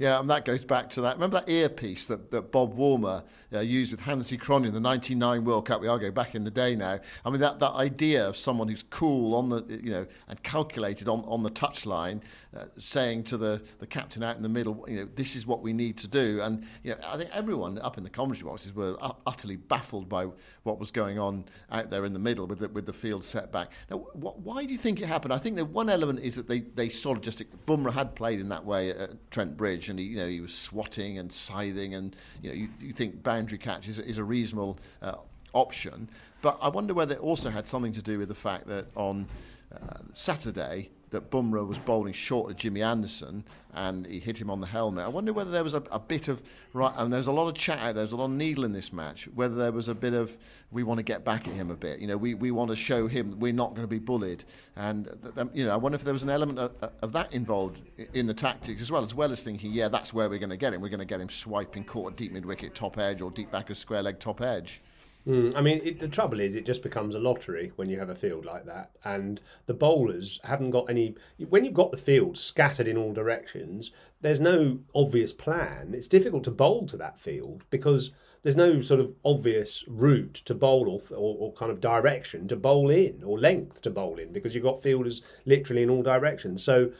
Yeah, 0.00 0.18
and 0.18 0.30
that 0.30 0.46
goes 0.46 0.64
back 0.64 0.88
to 0.92 1.02
that. 1.02 1.16
Remember 1.16 1.40
that 1.40 1.50
earpiece 1.50 2.06
that, 2.06 2.30
that 2.30 2.50
Bob 2.50 2.74
Woolmer 2.74 3.22
uh, 3.52 3.60
used 3.60 3.90
with 3.90 4.00
Hansi 4.00 4.38
Cronje 4.38 4.68
in 4.68 4.72
the 4.72 4.80
99 4.80 5.44
World 5.44 5.66
Cup? 5.66 5.82
We 5.82 5.88
are 5.88 5.98
go 5.98 6.10
back 6.10 6.34
in 6.34 6.42
the 6.42 6.50
day 6.50 6.74
now. 6.74 7.00
I 7.22 7.28
mean, 7.28 7.42
that, 7.42 7.58
that 7.58 7.72
idea 7.72 8.26
of 8.26 8.34
someone 8.34 8.66
who's 8.66 8.82
cool 8.88 9.34
on 9.34 9.50
the, 9.50 9.62
you 9.68 9.90
know, 9.90 10.06
and 10.28 10.42
calculated 10.42 11.06
on, 11.06 11.20
on 11.26 11.42
the 11.42 11.50
touchline, 11.50 12.22
uh, 12.56 12.64
saying 12.78 13.24
to 13.24 13.36
the, 13.36 13.60
the 13.78 13.86
captain 13.86 14.22
out 14.22 14.36
in 14.36 14.42
the 14.42 14.48
middle, 14.48 14.86
you 14.88 14.96
know, 14.96 15.08
this 15.16 15.36
is 15.36 15.46
what 15.46 15.60
we 15.60 15.74
need 15.74 15.98
to 15.98 16.08
do. 16.08 16.40
And, 16.40 16.64
you 16.82 16.92
know, 16.92 16.98
I 17.06 17.18
think 17.18 17.28
everyone 17.34 17.78
up 17.80 17.98
in 17.98 18.02
the 18.02 18.08
commentary 18.08 18.48
boxes 18.48 18.74
were 18.74 18.96
utterly 19.26 19.56
baffled 19.56 20.08
by 20.08 20.28
what 20.62 20.78
was 20.78 20.90
going 20.90 21.18
on 21.18 21.44
out 21.70 21.90
there 21.90 22.06
in 22.06 22.14
the 22.14 22.18
middle 22.18 22.46
with 22.46 22.60
the, 22.60 22.70
with 22.70 22.86
the 22.86 22.94
field 22.94 23.22
setback. 23.22 23.70
Now, 23.90 23.98
wh- 23.98 24.38
why 24.42 24.64
do 24.64 24.72
you 24.72 24.78
think 24.78 25.02
it 25.02 25.06
happened? 25.06 25.34
I 25.34 25.38
think 25.38 25.56
that 25.56 25.66
one 25.66 25.90
element 25.90 26.20
is 26.20 26.36
that 26.36 26.48
they, 26.48 26.60
they 26.60 26.88
sort 26.88 27.18
of 27.18 27.22
just, 27.22 27.42
Bumrah 27.66 27.92
had 27.92 28.14
played 28.14 28.40
in 28.40 28.48
that 28.48 28.64
way 28.64 28.92
at 28.92 29.30
Trent 29.30 29.58
Bridge 29.58 29.89
and 29.90 29.98
he, 29.98 30.06
you 30.06 30.16
know, 30.16 30.26
he 30.26 30.40
was 30.40 30.54
swatting 30.54 31.18
and 31.18 31.32
scything, 31.32 31.94
and 31.94 32.16
you 32.42 32.50
know, 32.50 32.56
you, 32.56 32.68
you 32.80 32.92
think 32.92 33.22
boundary 33.22 33.58
catch 33.58 33.88
is, 33.88 33.98
is 33.98 34.18
a 34.18 34.24
reasonable 34.24 34.78
uh, 35.02 35.16
option. 35.52 36.08
But 36.42 36.58
I 36.62 36.68
wonder 36.68 36.94
whether 36.94 37.14
it 37.14 37.20
also 37.20 37.50
had 37.50 37.66
something 37.66 37.92
to 37.92 38.02
do 38.02 38.18
with 38.18 38.28
the 38.28 38.34
fact 38.34 38.66
that 38.68 38.86
on 38.96 39.26
uh, 39.74 39.98
Saturday 40.12 40.90
that 41.10 41.30
Bumrah 41.30 41.66
was 41.66 41.78
bowling 41.78 42.12
short 42.12 42.50
of 42.50 42.56
Jimmy 42.56 42.82
Anderson 42.82 43.44
and 43.72 44.06
he 44.06 44.18
hit 44.18 44.40
him 44.40 44.50
on 44.50 44.60
the 44.60 44.66
helmet. 44.66 45.04
I 45.04 45.08
wonder 45.08 45.32
whether 45.32 45.50
there 45.50 45.62
was 45.62 45.74
a, 45.74 45.82
a 45.90 45.98
bit 45.98 46.28
of 46.28 46.42
right, 46.72 46.92
and 46.96 47.12
there 47.12 47.18
was 47.18 47.26
a 47.26 47.32
lot 47.32 47.48
of 47.48 47.54
chat 47.54 47.78
out 47.78 47.94
there. 47.94 47.94
There's 47.94 48.12
a 48.12 48.16
lot 48.16 48.26
of 48.26 48.32
needle 48.32 48.64
in 48.64 48.72
this 48.72 48.92
match. 48.92 49.28
Whether 49.34 49.54
there 49.54 49.72
was 49.72 49.88
a 49.88 49.94
bit 49.94 50.12
of 50.12 50.36
we 50.70 50.82
want 50.82 50.98
to 50.98 51.04
get 51.04 51.24
back 51.24 51.46
at 51.46 51.54
him 51.54 51.70
a 51.70 51.76
bit. 51.76 52.00
You 52.00 52.08
know, 52.08 52.16
we, 52.16 52.34
we 52.34 52.50
want 52.50 52.70
to 52.70 52.76
show 52.76 53.06
him 53.06 53.38
we're 53.38 53.52
not 53.52 53.70
going 53.70 53.82
to 53.82 53.88
be 53.88 53.98
bullied. 53.98 54.44
And 54.76 55.06
th- 55.22 55.34
th- 55.34 55.48
you 55.52 55.64
know, 55.64 55.72
I 55.72 55.76
wonder 55.76 55.96
if 55.96 56.04
there 56.04 56.12
was 56.12 56.22
an 56.22 56.30
element 56.30 56.58
of, 56.58 56.90
of, 57.02 57.12
that 57.12 57.32
involved 57.32 57.80
in 58.12 58.26
the 58.26 58.34
tactics 58.34 58.80
as 58.82 58.90
well, 58.90 59.04
as 59.04 59.14
well 59.14 59.30
as 59.30 59.42
thinking, 59.42 59.72
yeah, 59.72 59.88
that's 59.88 60.12
where 60.12 60.28
we're 60.28 60.38
going 60.38 60.50
to 60.50 60.56
get 60.56 60.74
him. 60.74 60.80
We're 60.80 60.88
going 60.88 61.00
to 61.00 61.06
get 61.06 61.20
him 61.20 61.28
swiping 61.28 61.84
caught 61.84 62.16
deep 62.16 62.32
mid 62.32 62.44
wicket 62.44 62.74
top 62.74 62.98
edge 62.98 63.20
or 63.20 63.30
deep 63.30 63.50
back 63.50 63.70
of 63.70 63.76
square 63.76 64.02
leg 64.02 64.18
top 64.18 64.40
edge. 64.40 64.82
Mm, 65.26 65.54
I 65.54 65.60
mean, 65.60 65.80
it, 65.84 65.98
the 65.98 66.08
trouble 66.08 66.40
is, 66.40 66.54
it 66.54 66.64
just 66.64 66.82
becomes 66.82 67.14
a 67.14 67.18
lottery 67.18 67.72
when 67.76 67.90
you 67.90 67.98
have 67.98 68.08
a 68.08 68.14
field 68.14 68.44
like 68.44 68.64
that, 68.66 68.90
and 69.04 69.40
the 69.66 69.74
bowlers 69.74 70.40
haven't 70.44 70.70
got 70.70 70.88
any. 70.88 71.14
When 71.48 71.64
you've 71.64 71.74
got 71.74 71.90
the 71.90 71.98
field 71.98 72.38
scattered 72.38 72.88
in 72.88 72.96
all 72.96 73.12
directions, 73.12 73.90
there's 74.22 74.40
no 74.40 74.80
obvious 74.94 75.32
plan. 75.32 75.92
It's 75.94 76.08
difficult 76.08 76.44
to 76.44 76.50
bowl 76.50 76.86
to 76.86 76.96
that 76.96 77.20
field 77.20 77.64
because 77.68 78.10
there's 78.42 78.56
no 78.56 78.80
sort 78.80 79.00
of 79.00 79.14
obvious 79.24 79.84
route 79.86 80.34
to 80.46 80.54
bowl 80.54 80.88
or, 80.88 81.00
or, 81.14 81.36
or, 81.38 81.52
kind 81.52 81.70
of 81.70 81.80
direction 81.80 82.48
to 82.48 82.56
bowl 82.56 82.88
in 82.88 83.22
or 83.22 83.38
length 83.38 83.82
to 83.82 83.90
bowl 83.90 84.18
in 84.18 84.32
because 84.32 84.54
you've 84.54 84.64
got 84.64 84.82
fielders 84.82 85.20
literally 85.44 85.82
in 85.82 85.90
all 85.90 86.02
directions. 86.02 86.64
So 86.64 86.90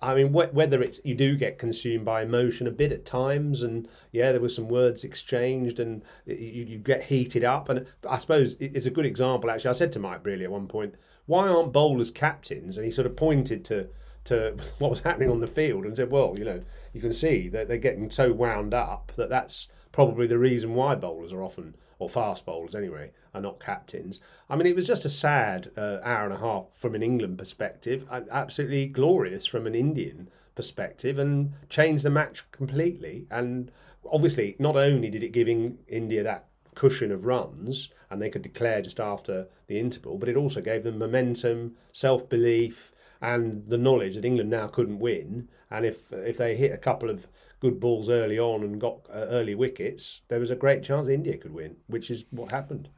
I 0.00 0.14
mean, 0.14 0.28
wh- 0.32 0.54
whether 0.54 0.82
it's 0.82 1.00
you 1.04 1.14
do 1.14 1.36
get 1.36 1.58
consumed 1.58 2.04
by 2.04 2.22
emotion 2.22 2.66
a 2.66 2.70
bit 2.70 2.92
at 2.92 3.04
times, 3.04 3.62
and 3.62 3.86
yeah, 4.12 4.32
there 4.32 4.40
were 4.40 4.48
some 4.48 4.68
words 4.68 5.04
exchanged, 5.04 5.78
and 5.78 6.02
you, 6.26 6.64
you 6.64 6.78
get 6.78 7.04
heated 7.04 7.44
up. 7.44 7.68
And 7.68 7.86
I 8.08 8.18
suppose 8.18 8.56
it's 8.60 8.86
a 8.86 8.90
good 8.90 9.06
example. 9.06 9.50
Actually, 9.50 9.70
I 9.70 9.74
said 9.74 9.92
to 9.92 9.98
Mike 9.98 10.22
Brearley 10.22 10.44
at 10.44 10.50
one 10.50 10.68
point, 10.68 10.94
"Why 11.26 11.48
aren't 11.48 11.72
bowlers 11.72 12.10
captains?" 12.10 12.78
And 12.78 12.84
he 12.84 12.90
sort 12.90 13.06
of 13.06 13.16
pointed 13.16 13.64
to 13.66 13.88
to 14.24 14.56
what 14.78 14.90
was 14.90 15.00
happening 15.00 15.30
on 15.30 15.40
the 15.40 15.46
field 15.46 15.84
and 15.84 15.96
said, 15.96 16.10
"Well, 16.10 16.34
you 16.38 16.44
know, 16.44 16.62
you 16.92 17.00
can 17.00 17.12
see 17.12 17.48
that 17.48 17.68
they're 17.68 17.76
getting 17.76 18.10
so 18.10 18.32
wound 18.32 18.72
up 18.72 19.12
that 19.16 19.28
that's 19.28 19.68
probably 19.94 20.26
the 20.26 20.36
reason 20.36 20.74
why 20.74 20.92
bowlers 20.96 21.32
are 21.32 21.40
often, 21.40 21.76
or 22.00 22.08
fast 22.08 22.44
bowlers 22.44 22.74
anyway, 22.74 23.12
are 23.32 23.40
not 23.40 23.60
captains. 23.60 24.18
I 24.50 24.56
mean, 24.56 24.66
it 24.66 24.74
was 24.74 24.88
just 24.88 25.04
a 25.04 25.08
sad 25.08 25.70
uh, 25.76 25.98
hour 26.02 26.24
and 26.24 26.34
a 26.34 26.38
half 26.38 26.64
from 26.72 26.96
an 26.96 27.02
England 27.04 27.38
perspective, 27.38 28.04
absolutely 28.10 28.88
glorious 28.88 29.46
from 29.46 29.68
an 29.68 29.74
Indian 29.76 30.28
perspective, 30.56 31.16
and 31.16 31.52
changed 31.68 32.04
the 32.04 32.10
match 32.10 32.42
completely. 32.50 33.28
And 33.30 33.70
obviously, 34.10 34.56
not 34.58 34.74
only 34.74 35.10
did 35.10 35.22
it 35.22 35.30
give 35.30 35.46
India 35.46 36.24
that 36.24 36.48
cushion 36.74 37.12
of 37.12 37.24
runs 37.24 37.88
and 38.10 38.20
they 38.20 38.30
could 38.30 38.42
declare 38.42 38.82
just 38.82 38.98
after 38.98 39.46
the 39.68 39.78
interval, 39.78 40.18
but 40.18 40.28
it 40.28 40.36
also 40.36 40.60
gave 40.60 40.82
them 40.82 40.98
momentum, 40.98 41.76
self 41.92 42.28
belief, 42.28 42.92
and 43.22 43.68
the 43.68 43.78
knowledge 43.78 44.16
that 44.16 44.24
England 44.24 44.50
now 44.50 44.66
couldn't 44.66 44.98
win. 44.98 45.48
And 45.70 45.86
if 45.86 46.12
if 46.12 46.36
they 46.36 46.56
hit 46.56 46.72
a 46.72 46.78
couple 46.78 47.10
of 47.10 47.28
good 47.64 47.80
balls 47.80 48.10
early 48.10 48.38
on 48.38 48.62
and 48.62 48.78
got 48.78 48.98
uh, 49.08 49.24
early 49.30 49.54
wickets, 49.54 50.20
there 50.28 50.38
was 50.38 50.50
a 50.50 50.54
great 50.54 50.82
chance 50.82 51.08
India 51.08 51.34
could 51.38 51.54
win, 51.54 51.74
which 51.86 52.10
is 52.10 52.26
what 52.30 52.50
happened. 52.50 52.90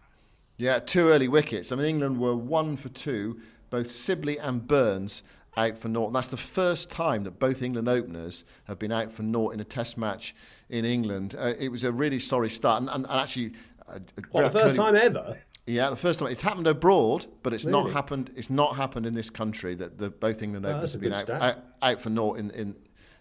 Yeah, 0.56 0.80
two 0.80 1.06
early 1.10 1.28
wickets. 1.28 1.70
I 1.70 1.76
mean, 1.76 1.86
England 1.86 2.18
were 2.18 2.34
one 2.34 2.76
for 2.76 2.88
two, 2.88 3.40
both 3.70 3.88
Sibley 3.88 4.40
and 4.40 4.66
Burns 4.66 5.22
out 5.56 5.78
for 5.78 5.86
naught. 5.86 6.08
And 6.08 6.16
that's 6.16 6.26
the 6.26 6.36
first 6.36 6.90
time 6.90 7.22
that 7.22 7.38
both 7.38 7.62
England 7.62 7.88
openers 7.88 8.44
have 8.64 8.76
been 8.76 8.90
out 8.90 9.12
for 9.12 9.22
naught 9.22 9.54
in 9.54 9.60
a 9.60 9.64
test 9.64 9.96
match 9.96 10.34
in 10.68 10.84
England. 10.84 11.36
Uh, 11.38 11.52
it 11.56 11.68
was 11.68 11.84
a 11.84 11.92
really 11.92 12.18
sorry 12.18 12.50
start. 12.50 12.80
And, 12.80 12.90
and, 12.90 13.04
and 13.04 13.20
actually... 13.20 13.52
Uh, 13.88 14.00
what, 14.32 14.42
the 14.42 14.50
first 14.50 14.74
Curly, 14.74 14.92
time 14.92 14.96
ever? 14.96 15.38
Yeah, 15.68 15.90
the 15.90 15.96
first 15.96 16.18
time 16.18 16.28
it's 16.28 16.42
happened 16.42 16.66
abroad, 16.66 17.26
but 17.44 17.52
it's 17.52 17.66
really? 17.66 17.84
not 17.84 17.92
happened. 17.92 18.32
It's 18.34 18.50
not 18.50 18.74
happened 18.74 19.06
in 19.06 19.14
this 19.14 19.30
country 19.30 19.76
that 19.76 19.96
the, 19.96 20.10
both 20.10 20.42
England 20.42 20.66
oh, 20.66 20.70
openers 20.70 20.92
have 20.92 21.00
been 21.00 21.12
out, 21.12 21.30
out, 21.30 21.56
out, 21.82 22.00
for 22.00 22.10
naught 22.10 22.38
in, 22.38 22.50
in 22.50 22.74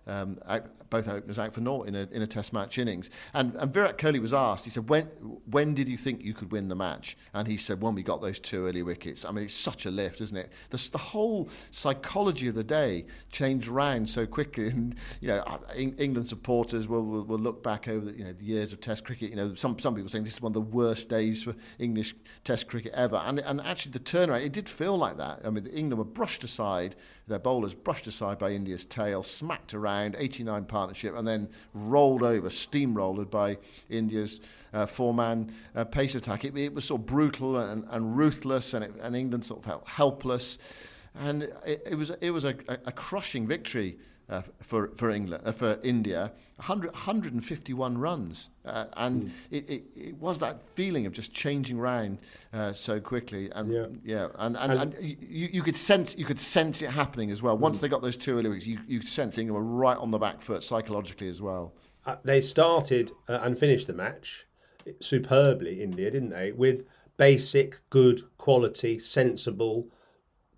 um, 0.07 0.39
out, 0.45 0.65
both 0.89 1.07
openers 1.07 1.39
out 1.39 1.53
for 1.53 1.61
naught 1.61 1.87
in 1.87 1.95
a, 1.95 2.07
in 2.11 2.21
a 2.21 2.27
Test 2.27 2.53
match 2.53 2.77
innings. 2.77 3.09
And, 3.33 3.55
and 3.55 3.73
Virat 3.73 3.97
Kohli 3.97 4.21
was 4.21 4.33
asked, 4.33 4.65
he 4.65 4.71
said, 4.71 4.89
when, 4.89 5.05
when 5.49 5.73
did 5.73 5.87
you 5.87 5.97
think 5.97 6.23
you 6.23 6.33
could 6.33 6.51
win 6.51 6.67
the 6.67 6.75
match? 6.75 7.17
And 7.33 7.47
he 7.47 7.57
said, 7.57 7.81
when 7.81 7.95
we 7.95 8.03
got 8.03 8.21
those 8.21 8.39
two 8.39 8.65
early 8.65 8.83
wickets. 8.83 9.25
I 9.25 9.31
mean, 9.31 9.45
it's 9.45 9.53
such 9.53 9.85
a 9.85 9.91
lift, 9.91 10.21
isn't 10.21 10.37
it? 10.37 10.51
The, 10.69 10.89
the 10.91 10.97
whole 10.97 11.49
psychology 11.71 12.47
of 12.47 12.55
the 12.55 12.63
day 12.63 13.05
changed 13.31 13.67
around 13.67 14.09
so 14.09 14.25
quickly. 14.25 14.65
And, 14.75 14.95
you 15.21 15.29
know, 15.29 15.39
uh, 15.39 15.59
England 15.75 16.27
supporters 16.27 16.87
will, 16.87 17.05
will, 17.05 17.23
will 17.23 17.39
look 17.39 17.63
back 17.63 17.87
over 17.87 18.05
the, 18.05 18.17
you 18.17 18.25
know, 18.25 18.33
the 18.33 18.43
years 18.43 18.73
of 18.73 18.81
Test 18.81 19.05
cricket. 19.05 19.29
You 19.29 19.35
know, 19.35 19.53
some, 19.53 19.77
some 19.79 19.95
people 19.95 20.09
saying 20.09 20.23
this 20.23 20.33
is 20.33 20.41
one 20.41 20.49
of 20.49 20.53
the 20.53 20.61
worst 20.61 21.07
days 21.07 21.43
for 21.43 21.55
English 21.79 22.15
Test 22.43 22.67
cricket 22.67 22.91
ever. 22.93 23.17
And, 23.17 23.39
and 23.39 23.61
actually, 23.61 23.93
the 23.93 23.99
turnaround, 23.99 24.43
it 24.43 24.51
did 24.51 24.67
feel 24.67 24.97
like 24.97 25.17
that. 25.17 25.41
I 25.45 25.49
mean, 25.49 25.65
England 25.67 25.97
were 25.97 26.03
brushed 26.03 26.43
aside, 26.43 26.95
their 27.27 27.39
bowlers 27.39 27.73
brushed 27.73 28.07
aside 28.07 28.37
by 28.37 28.51
India's 28.51 28.85
tail, 28.85 29.23
smacked 29.23 29.73
around, 29.73 30.15
89 30.17 30.65
partnership, 30.65 31.15
and 31.15 31.27
then 31.27 31.49
rolled 31.73 32.21
over, 32.21 32.49
steamrolled 32.49 33.29
by 33.29 33.57
India's 33.89 34.39
uh, 34.73 34.85
four-man 34.85 35.51
uh, 35.75 35.85
pace 35.85 36.15
attack. 36.15 36.45
It, 36.45 36.55
it, 36.57 36.73
was 36.73 36.85
sort 36.85 37.01
of 37.01 37.07
brutal 37.07 37.57
and, 37.57 37.85
and 37.89 38.15
ruthless, 38.17 38.73
and, 38.73 38.85
it, 38.85 38.93
and, 39.01 39.15
England 39.15 39.45
sort 39.45 39.59
of 39.61 39.65
felt 39.65 39.87
helpless. 39.87 40.59
And 41.15 41.43
it, 41.65 41.81
it 41.89 41.95
was 41.95 42.11
it 42.21 42.31
was 42.31 42.43
a, 42.43 42.55
a 42.67 42.91
crushing 42.91 43.47
victory 43.47 43.97
uh, 44.29 44.41
for 44.61 44.89
for 44.95 45.09
England 45.09 45.43
uh, 45.45 45.51
for 45.51 45.79
India. 45.83 46.31
100, 46.57 46.93
151 46.93 47.97
runs, 47.97 48.49
uh, 48.63 48.85
and 48.93 49.23
mm. 49.23 49.31
it, 49.51 49.69
it, 49.69 49.83
it, 49.93 50.15
was 50.15 50.39
that 50.39 50.61
feeling 50.73 51.05
of 51.05 51.11
just 51.11 51.33
changing 51.33 51.77
round 51.77 52.17
uh, 52.53 52.71
so 52.71 52.97
quickly, 52.97 53.49
and 53.51 53.73
yeah, 53.73 53.87
yeah 54.05 54.27
and, 54.35 54.55
and, 54.55 54.71
and, 54.71 54.93
and 54.93 55.03
you, 55.03 55.49
you, 55.51 55.61
could 55.61 55.75
sense 55.75 56.15
you 56.17 56.23
could 56.23 56.39
sense 56.39 56.81
it 56.81 56.91
happening 56.91 57.29
as 57.29 57.43
well. 57.43 57.57
Once 57.57 57.79
mm. 57.79 57.81
they 57.81 57.89
got 57.89 58.01
those 58.01 58.15
two 58.15 58.39
early 58.39 58.49
weeks, 58.49 58.65
you 58.65 58.79
you 58.87 59.01
sense 59.01 59.37
England 59.37 59.53
were 59.53 59.69
right 59.69 59.97
on 59.97 60.11
the 60.11 60.17
back 60.17 60.39
foot 60.39 60.63
psychologically 60.63 61.27
as 61.27 61.41
well. 61.41 61.73
Uh, 62.05 62.15
they 62.23 62.39
started 62.39 63.11
uh, 63.27 63.39
and 63.41 63.59
finished 63.59 63.87
the 63.87 63.93
match 63.93 64.47
superbly, 64.99 65.81
India, 65.81 66.09
didn't 66.11 66.29
they? 66.29 66.51
With 66.51 66.85
basic, 67.17 67.79
good, 67.89 68.21
quality, 68.37 68.99
sensible, 68.99 69.89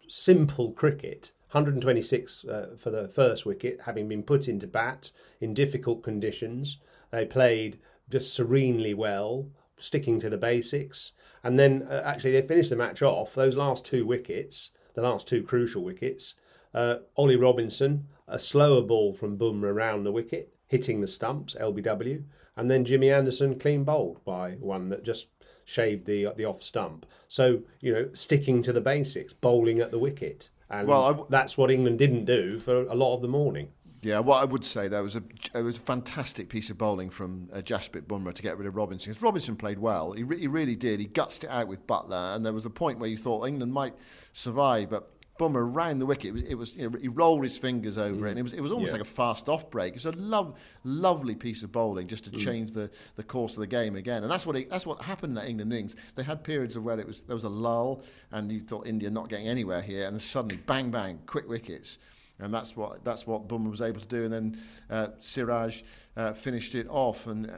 simple 0.07 0.71
cricket 0.71 1.31
126 1.51 2.45
uh, 2.45 2.75
for 2.77 2.89
the 2.89 3.07
first 3.07 3.45
wicket, 3.45 3.81
having 3.85 4.07
been 4.07 4.23
put 4.23 4.47
into 4.47 4.67
bat 4.67 5.11
in 5.39 5.53
difficult 5.53 6.03
conditions. 6.03 6.77
They 7.11 7.25
played 7.25 7.79
just 8.09 8.33
serenely 8.33 8.93
well, 8.93 9.47
sticking 9.77 10.19
to 10.19 10.29
the 10.29 10.37
basics. 10.37 11.11
And 11.43 11.57
then 11.57 11.83
uh, 11.89 12.01
actually, 12.03 12.31
they 12.31 12.45
finished 12.45 12.69
the 12.69 12.75
match 12.75 13.01
off. 13.01 13.33
Those 13.33 13.55
last 13.55 13.85
two 13.85 14.05
wickets, 14.05 14.71
the 14.93 15.01
last 15.01 15.27
two 15.27 15.43
crucial 15.43 15.83
wickets, 15.83 16.35
uh, 16.73 16.97
Ollie 17.15 17.35
Robinson, 17.35 18.07
a 18.27 18.39
slower 18.39 18.81
ball 18.81 19.13
from 19.13 19.37
Bumrah 19.37 19.71
around 19.71 20.03
the 20.03 20.11
wicket, 20.11 20.53
hitting 20.67 20.99
the 20.99 21.07
stumps, 21.07 21.55
LBW. 21.55 22.23
And 22.57 22.69
then 22.69 22.85
Jimmy 22.85 23.09
Anderson 23.09 23.57
clean 23.57 23.83
bowled 23.83 24.23
by 24.25 24.53
one 24.53 24.89
that 24.89 25.03
just 25.03 25.27
shaved 25.63 26.05
the 26.05 26.33
the 26.35 26.45
off 26.45 26.61
stump. 26.61 27.05
So 27.27 27.61
you 27.81 27.93
know, 27.93 28.09
sticking 28.13 28.61
to 28.63 28.73
the 28.73 28.81
basics, 28.81 29.33
bowling 29.33 29.79
at 29.79 29.91
the 29.91 29.99
wicket. 29.99 30.49
And 30.69 30.87
well, 30.87 31.07
w- 31.07 31.27
that's 31.29 31.57
what 31.57 31.71
England 31.71 31.97
didn't 31.97 32.25
do 32.25 32.59
for 32.59 32.81
a 32.87 32.95
lot 32.95 33.15
of 33.15 33.21
the 33.21 33.27
morning. 33.27 33.69
Yeah, 34.01 34.19
what 34.19 34.41
I 34.41 34.45
would 34.45 34.63
say 34.63 34.87
there 34.87 35.01
was 35.01 35.15
a 35.15 35.23
it 35.55 35.61
was 35.61 35.77
a 35.77 35.81
fantastic 35.81 36.49
piece 36.49 36.69
of 36.69 36.77
bowling 36.77 37.09
from 37.09 37.49
uh, 37.51 37.57
Jasprit 37.57 38.03
Bumrah 38.03 38.33
to 38.33 38.43
get 38.43 38.57
rid 38.57 38.67
of 38.67 38.75
Robinson. 38.75 39.11
Because 39.11 39.23
Robinson 39.23 39.55
played 39.55 39.79
well, 39.79 40.11
he, 40.11 40.23
re- 40.23 40.39
he 40.39 40.47
really 40.47 40.75
did. 40.75 40.99
He 40.99 41.07
gutsed 41.07 41.43
it 41.43 41.49
out 41.49 41.67
with 41.67 41.85
Buttler, 41.87 42.35
and 42.35 42.45
there 42.45 42.53
was 42.53 42.65
a 42.65 42.69
point 42.69 42.99
where 42.99 43.09
you 43.09 43.17
thought 43.17 43.47
England 43.47 43.73
might 43.73 43.95
survive, 44.33 44.89
but 44.89 45.11
Bumrah 45.37 45.75
round 45.75 46.01
the 46.01 46.05
wicket. 46.05 46.29
It 46.29 46.33
was, 46.33 46.43
it 46.43 46.55
was 46.55 46.75
you 46.75 46.89
know, 46.89 46.97
he 46.99 47.07
rolled 47.07 47.43
his 47.43 47.57
fingers 47.57 47.97
over 47.97 48.25
mm. 48.25 48.27
it. 48.27 48.29
And 48.31 48.39
it 48.39 48.43
was 48.43 48.53
it 48.53 48.61
was 48.61 48.71
almost 48.71 48.89
yeah. 48.89 48.99
like 48.99 49.01
a 49.01 49.09
fast 49.09 49.49
off 49.49 49.69
break. 49.69 49.93
It 49.93 50.05
was 50.05 50.05
a 50.05 50.11
love, 50.19 50.59
lovely 50.83 51.35
piece 51.35 51.63
of 51.63 51.71
bowling 51.71 52.07
just 52.07 52.25
to 52.25 52.31
mm. 52.31 52.39
change 52.39 52.71
the, 52.71 52.89
the 53.15 53.23
course 53.23 53.53
of 53.55 53.61
the 53.61 53.67
game 53.67 53.95
again. 53.95 54.23
And 54.23 54.31
that's 54.31 54.45
what 54.45 54.55
it, 54.55 54.69
that's 54.69 54.85
what 54.85 55.01
happened 55.01 55.31
in 55.31 55.35
that 55.35 55.49
England 55.49 55.73
innings. 55.73 55.95
They 56.15 56.23
had 56.23 56.43
periods 56.43 56.75
of 56.75 56.83
where 56.83 56.99
it 56.99 57.07
was 57.07 57.21
there 57.21 57.35
was 57.35 57.43
a 57.43 57.49
lull, 57.49 58.03
and 58.31 58.51
you 58.51 58.61
thought 58.61 58.87
India 58.87 59.09
not 59.09 59.29
getting 59.29 59.47
anywhere 59.47 59.81
here, 59.81 60.07
and 60.07 60.21
suddenly 60.21 60.57
bang 60.65 60.91
bang, 60.91 61.19
quick 61.25 61.47
wickets. 61.47 61.99
and 62.39 62.53
that's 62.53 62.75
what 62.75 63.03
that's 63.03 63.25
what 63.25 63.47
Bumrah 63.47 63.69
was 63.69 63.81
able 63.81 63.99
to 63.99 64.07
do. 64.07 64.23
And 64.25 64.33
then 64.33 64.57
uh, 64.89 65.07
Siraj 65.19 65.81
uh, 66.15 66.33
finished 66.33 66.75
it 66.75 66.87
off, 66.89 67.27
and 67.27 67.49
uh, 67.49 67.57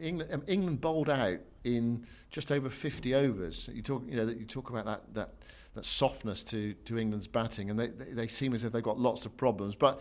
England, 0.00 0.32
um, 0.32 0.42
England 0.46 0.80
bowled 0.80 1.10
out 1.10 1.38
in 1.64 2.06
just 2.30 2.52
over 2.52 2.68
50 2.68 3.14
overs. 3.14 3.70
You 3.72 3.82
talk, 3.82 4.02
you 4.08 4.16
know, 4.16 4.26
that 4.26 4.38
you 4.38 4.44
talk 4.44 4.70
about 4.70 4.84
that 4.86 5.14
that 5.14 5.30
that 5.74 5.84
softness 5.84 6.42
to 6.44 6.74
to 6.74 6.98
England's 6.98 7.26
batting, 7.26 7.70
and 7.70 7.78
they, 7.78 7.88
they, 7.88 8.12
they 8.12 8.26
seem 8.28 8.54
as 8.54 8.64
if 8.64 8.72
they've 8.72 8.82
got 8.82 8.98
lots 8.98 9.26
of 9.26 9.36
problems, 9.36 9.74
but 9.74 10.00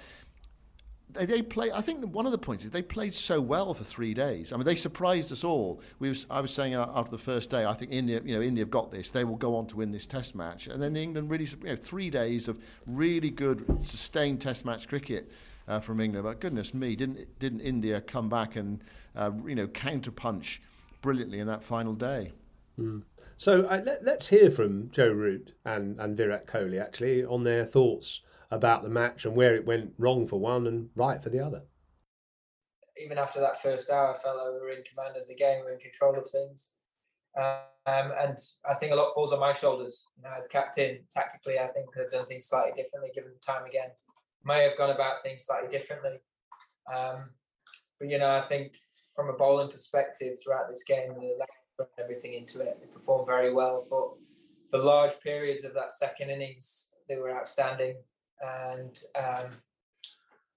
they, 1.14 1.26
they 1.26 1.42
play. 1.42 1.72
I 1.72 1.82
think 1.82 2.06
one 2.06 2.26
of 2.26 2.32
the 2.32 2.38
points 2.38 2.66
is 2.66 2.72
they 2.72 2.82
played 2.82 3.14
so 3.14 3.40
well 3.42 3.74
for 3.74 3.84
three 3.84 4.14
days. 4.14 4.52
I 4.52 4.58
mean, 4.58 4.66
they 4.66 4.76
surprised 4.76 5.32
us 5.32 5.44
all. 5.44 5.82
We 6.00 6.10
was, 6.10 6.26
I 6.30 6.42
was 6.42 6.54
saying 6.54 6.74
after 6.74 7.12
the 7.12 7.18
first 7.18 7.50
day, 7.50 7.66
I 7.66 7.74
think 7.74 7.92
India, 7.92 8.22
you 8.24 8.36
know, 8.36 8.42
India 8.42 8.64
have 8.64 8.72
got 8.72 8.92
this. 8.92 9.10
They 9.10 9.24
will 9.24 9.36
go 9.36 9.56
on 9.56 9.68
to 9.68 9.78
win 9.78 9.92
this 9.92 10.06
Test 10.06 10.36
match, 10.36 10.68
and 10.68 10.82
then 10.82 10.96
England 10.96 11.30
really, 11.30 11.46
you 11.46 11.70
know, 11.70 11.76
three 11.76 12.10
days 12.10 12.48
of 12.48 12.60
really 12.86 13.30
good 13.30 13.86
sustained 13.86 14.42
Test 14.42 14.66
match 14.66 14.88
cricket. 14.88 15.32
Uh, 15.66 15.80
from 15.80 16.02
England, 16.02 16.26
but 16.26 16.42
goodness 16.42 16.74
me, 16.74 16.94
didn't 16.94 17.40
didn't 17.40 17.62
India 17.62 18.02
come 18.02 18.28
back 18.28 18.58
and 18.58 18.84
uh, 19.16 19.32
you 19.48 19.56
know 19.56 19.66
counterpunch 19.66 20.60
brilliantly 21.02 21.40
in 21.40 21.48
that 21.48 21.64
final 21.64 21.94
day? 21.94 22.34
Mm. 22.78 23.04
So 23.38 23.66
uh, 23.66 23.82
let, 23.84 24.08
us 24.08 24.28
hear 24.28 24.52
from 24.52 24.90
Joe 24.92 25.12
Root 25.12 25.54
and, 25.66 26.00
and 26.00 26.16
Virat 26.16 26.48
Kohli 26.48 26.82
actually 26.82 27.26
on 27.26 27.44
their 27.44 27.66
thoughts 27.66 28.22
about 28.52 28.84
the 28.84 28.90
match 28.90 29.26
and 29.26 29.36
where 29.36 29.56
it 29.56 29.66
went 29.66 29.94
wrong 29.98 30.28
for 30.28 30.40
one 30.40 30.68
and 30.68 30.90
right 30.96 31.22
for 31.22 31.30
the 31.30 31.40
other. 31.40 31.64
Even 33.04 33.18
after 33.18 33.40
that 33.40 33.62
first 33.62 33.90
hour, 33.90 34.16
I 34.16 34.20
felt 34.20 34.38
like 34.38 34.54
we 34.54 34.60
were 34.60 34.70
in 34.70 34.84
command 34.84 35.18
of 35.18 35.28
the 35.28 35.36
game, 35.36 35.60
we 35.60 35.64
were 35.66 35.74
in 35.74 35.80
control 35.80 36.16
of 36.18 36.28
things. 36.28 36.74
Um, 37.36 38.12
and 38.18 38.38
I 38.70 38.76
think 38.76 38.92
a 38.92 38.96
lot 38.96 39.14
falls 39.16 39.34
on 39.34 39.40
my 39.40 39.54
shoulders. 39.54 40.08
You 40.16 40.24
know, 40.24 40.30
as 40.38 40.48
captain, 40.48 41.00
tactically, 41.12 41.58
I 41.58 41.68
think 41.68 41.88
I've 42.00 42.12
done 42.12 42.28
things 42.28 42.48
slightly 42.48 42.82
differently 42.82 43.10
given 43.16 43.32
the 43.34 43.46
time 43.46 43.66
again. 43.66 43.90
May 44.46 44.64
have 44.64 44.78
gone 44.78 44.92
about 44.92 45.24
things 45.24 45.46
slightly 45.46 45.70
differently. 45.70 46.22
Um, 46.94 47.32
but, 48.00 48.10
you 48.10 48.20
know, 48.20 48.36
I 48.36 48.42
think 48.42 48.74
from 49.16 49.30
a 49.30 49.34
bowling 49.34 49.72
perspective 49.72 50.38
throughout 50.44 50.70
this 50.70 50.84
game, 50.84 51.16
we 51.18 51.36
everything 52.00 52.34
into 52.34 52.62
it. 52.62 52.78
They 52.80 52.88
performed 52.88 53.28
very 53.28 53.54
well 53.54 53.86
for, 53.88 54.16
for 54.70 54.80
large 54.80 55.20
periods 55.22 55.64
of 55.64 55.74
that 55.74 55.94
second 55.94 56.30
innings. 56.30 56.92
They 57.08 57.18
were 57.18 57.36
outstanding 57.36 57.96
and 58.44 59.00
um, 59.18 59.52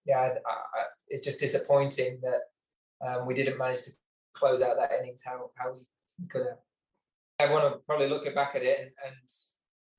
yeah, 0.04 0.18
I, 0.18 0.28
I, 0.28 0.85
it's 1.09 1.25
just 1.25 1.40
disappointing 1.40 2.21
that 2.23 3.06
um, 3.06 3.26
we 3.26 3.35
didn't 3.35 3.59
manage 3.59 3.85
to 3.85 3.90
close 4.33 4.62
out 4.62 4.76
that 4.76 4.90
innings 5.00 5.23
how 5.25 5.50
how 5.56 5.75
we 6.21 6.28
could 6.28 6.47
have. 6.47 6.59
I 7.38 7.52
want 7.52 7.73
to 7.73 7.80
probably 7.80 8.09
look 8.09 8.33
back 8.35 8.54
at 8.54 8.62
it 8.62 8.78
and, 8.78 8.90
and 9.06 9.16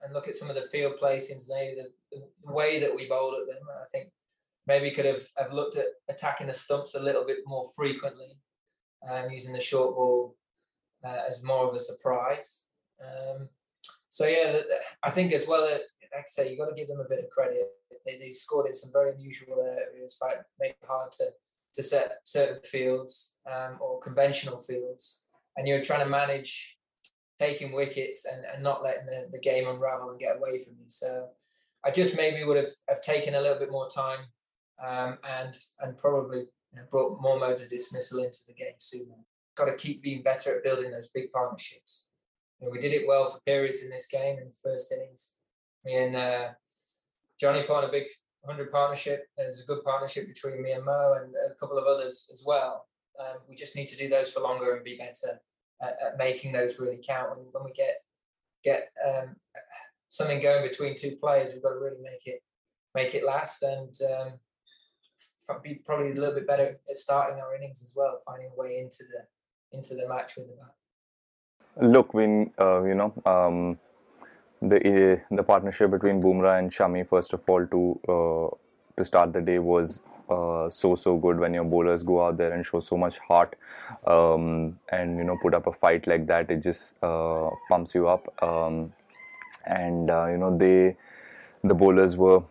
and 0.02 0.14
look 0.14 0.28
at 0.28 0.36
some 0.36 0.50
of 0.50 0.56
the 0.56 0.68
field 0.72 0.96
placings, 1.02 1.46
maybe 1.50 1.82
the, 1.82 2.20
the 2.44 2.54
way 2.54 2.80
that 2.80 2.96
we 2.96 3.08
bowled 3.08 3.36
at 3.42 3.48
them. 3.48 3.64
I 3.82 3.86
think 3.92 4.10
maybe 4.68 4.92
could 4.92 5.06
have, 5.06 5.24
have 5.38 5.54
looked 5.54 5.76
at 5.76 5.86
attacking 6.10 6.48
the 6.48 6.54
stumps 6.54 6.94
a 6.94 7.02
little 7.02 7.26
bit 7.26 7.40
more 7.48 7.66
frequently, 7.76 8.38
um, 9.10 9.32
using 9.32 9.54
the 9.54 9.60
short 9.60 9.96
ball 9.96 10.36
uh, 11.04 11.20
as 11.28 11.44
more 11.44 11.68
of 11.68 11.76
a 11.76 11.80
surprise. 11.80 12.66
Um, 13.02 13.50
so 14.10 14.26
yeah, 14.26 14.62
I 15.04 15.10
think 15.10 15.34
as 15.34 15.48
well, 15.48 15.66
like 15.66 15.82
I 16.14 16.24
say, 16.28 16.50
you've 16.50 16.60
got 16.60 16.70
to 16.70 16.76
give 16.76 16.88
them 16.88 17.00
a 17.00 17.10
bit 17.10 17.24
of 17.24 17.30
credit. 17.30 17.68
They, 18.06 18.18
they 18.18 18.30
scored 18.32 18.68
in 18.68 18.74
some 18.74 18.92
very 18.92 19.14
unusual 19.14 19.62
areas, 19.62 20.18
but 20.20 20.46
make 20.60 20.72
it 20.72 20.88
hard 20.88 21.12
to 21.14 21.26
to 21.76 21.84
set 21.84 22.18
certain 22.24 22.60
fields 22.64 23.36
um, 23.46 23.78
or 23.80 24.00
conventional 24.00 24.58
fields, 24.58 25.26
and 25.56 25.68
you're 25.68 25.84
trying 25.84 26.04
to 26.04 26.10
manage 26.10 26.78
taking 27.40 27.72
wickets 27.72 28.26
and, 28.26 28.44
and 28.52 28.64
not 28.64 28.84
letting 28.84 29.06
the, 29.06 29.28
the 29.32 29.40
game 29.40 29.68
unravel 29.68 30.10
and 30.10 30.20
get 30.20 30.38
away 30.38 30.58
from 30.58 30.74
you. 30.80 30.86
So 30.88 31.28
I 31.86 31.92
just 31.92 32.18
maybe 32.18 32.44
would 32.44 32.58
have, 32.58 32.74
have 32.90 33.04
taken 33.04 33.36
a 33.36 33.42
little 33.42 33.60
bit 33.60 33.70
more 33.70 33.88
time 33.90 34.22
um, 34.84 35.18
and 35.30 35.56
and 35.82 35.98
probably 35.98 36.40
you 36.40 36.76
know, 36.76 36.84
brought 36.90 37.22
more 37.22 37.40
modes 37.40 37.62
of 37.62 37.70
dismissal 37.70 38.24
into 38.24 38.40
the 38.48 38.54
game 38.54 38.74
sooner. 38.80 39.16
Got 39.58 39.66
to 39.66 39.76
keep 39.76 40.02
being 40.02 40.22
better 40.22 40.56
at 40.56 40.64
building 40.64 40.92
those 40.92 41.10
big 41.10 41.32
partnerships. 41.32 42.08
You 42.60 42.68
know, 42.68 42.72
we 42.72 42.80
did 42.80 42.94
it 42.94 43.08
well 43.08 43.30
for 43.30 43.40
periods 43.40 43.84
in 43.84 43.90
this 43.90 44.08
game 44.08 44.38
in 44.38 44.46
the 44.46 44.70
first 44.70 44.92
innings. 44.92 45.38
Me 45.84 45.96
and 45.96 46.16
uh, 46.16 46.50
Johnny 47.40 47.64
put 47.64 47.78
on 47.78 47.84
a 47.86 47.92
big 47.92 48.06
100 48.42 48.72
partnership. 48.72 49.28
There's 49.38 49.64
a 49.64 49.66
good 49.66 49.84
partnership 49.84 50.28
between 50.28 50.62
me 50.62 50.72
and 50.72 50.86
Mo 50.86 51.18
and 51.22 51.34
a 51.52 51.56
couple 51.56 51.78
of 51.78 51.86
others 51.86 52.30
as 52.32 52.44
well. 52.46 52.88
Um, 53.20 53.38
we 53.50 53.56
just 53.56 53.76
need 53.76 53.88
to 53.88 53.98
do 53.98 54.10
those 54.10 54.32
for 54.32 54.42
longer 54.42 54.76
and 54.76 54.84
be 54.84 54.98
better 54.98 55.42
at, 55.82 55.98
at 56.06 56.18
making 56.18 56.52
those 56.52 56.80
really 56.80 57.00
count. 57.06 57.38
And 57.38 57.48
when 57.52 57.64
we 57.64 57.72
get 57.74 57.96
get 58.64 58.90
um, 59.08 59.36
something 60.10 60.42
going 60.42 60.68
between 60.68 60.96
two 60.96 61.16
players, 61.22 61.54
we've 61.54 61.64
got 61.64 61.70
to 61.70 61.80
really 61.80 62.02
make 62.02 62.26
it 62.26 62.42
make 62.96 63.16
it 63.16 63.26
last 63.26 63.64
and 63.64 63.96
um, 64.12 64.34
be 65.64 65.76
probably 65.86 66.12
a 66.12 66.16
little 66.16 66.36
bit 66.36 66.48
better 66.48 66.80
at 66.90 66.98
starting 66.98 67.40
our 67.40 67.56
innings 67.56 67.84
as 67.84 67.94
well, 67.96 68.18
finding 68.26 68.50
a 68.52 68.60
way 68.60 68.80
into 68.80 69.04
the 69.10 69.26
into 69.72 69.96
the 69.96 70.08
match 70.08 70.36
with 70.38 70.48
the 70.48 70.56
bat. 70.56 70.74
Look, 71.92 72.14
when 72.14 72.52
uh, 72.60 72.84
you 72.84 72.96
know 72.96 73.14
um, 73.26 73.80
the 74.62 75.22
the 75.32 75.44
partnership 75.44 75.92
between 75.92 76.22
Bumrah 76.22 76.60
and 76.60 76.72
Shami 76.72 77.08
first 77.08 77.34
of 77.34 77.48
all 77.48 77.66
to 77.68 78.00
uh, 78.08 78.56
to 78.98 79.06
start 79.06 79.34
the 79.34 79.42
day 79.42 79.60
was 79.60 80.02
uh, 80.30 80.70
so 80.70 80.96
so 80.96 81.18
good 81.18 81.40
when 81.40 81.54
your 81.54 81.64
bowlers 81.64 82.04
go 82.04 82.26
out 82.26 82.38
there 82.38 82.52
and 82.54 82.66
show 82.66 82.80
so 82.80 82.98
much 82.98 83.18
heart 83.20 83.56
um, 84.06 84.78
and 84.92 85.18
you 85.18 85.24
know 85.24 85.38
put 85.42 85.54
up 85.54 85.68
a 85.68 85.72
fight 85.72 86.08
like 86.08 86.26
that 86.28 86.50
it 86.50 86.62
just 86.62 86.96
uh, 87.04 87.50
pumps 87.70 87.96
you 87.96 88.08
up 88.08 88.28
um, 88.44 88.92
and 89.66 90.10
uh, 90.10 90.28
you 90.28 90.38
know 90.38 90.58
they 90.58 90.96
the 91.64 91.74
bowlers 91.74 92.18
were 92.18 92.42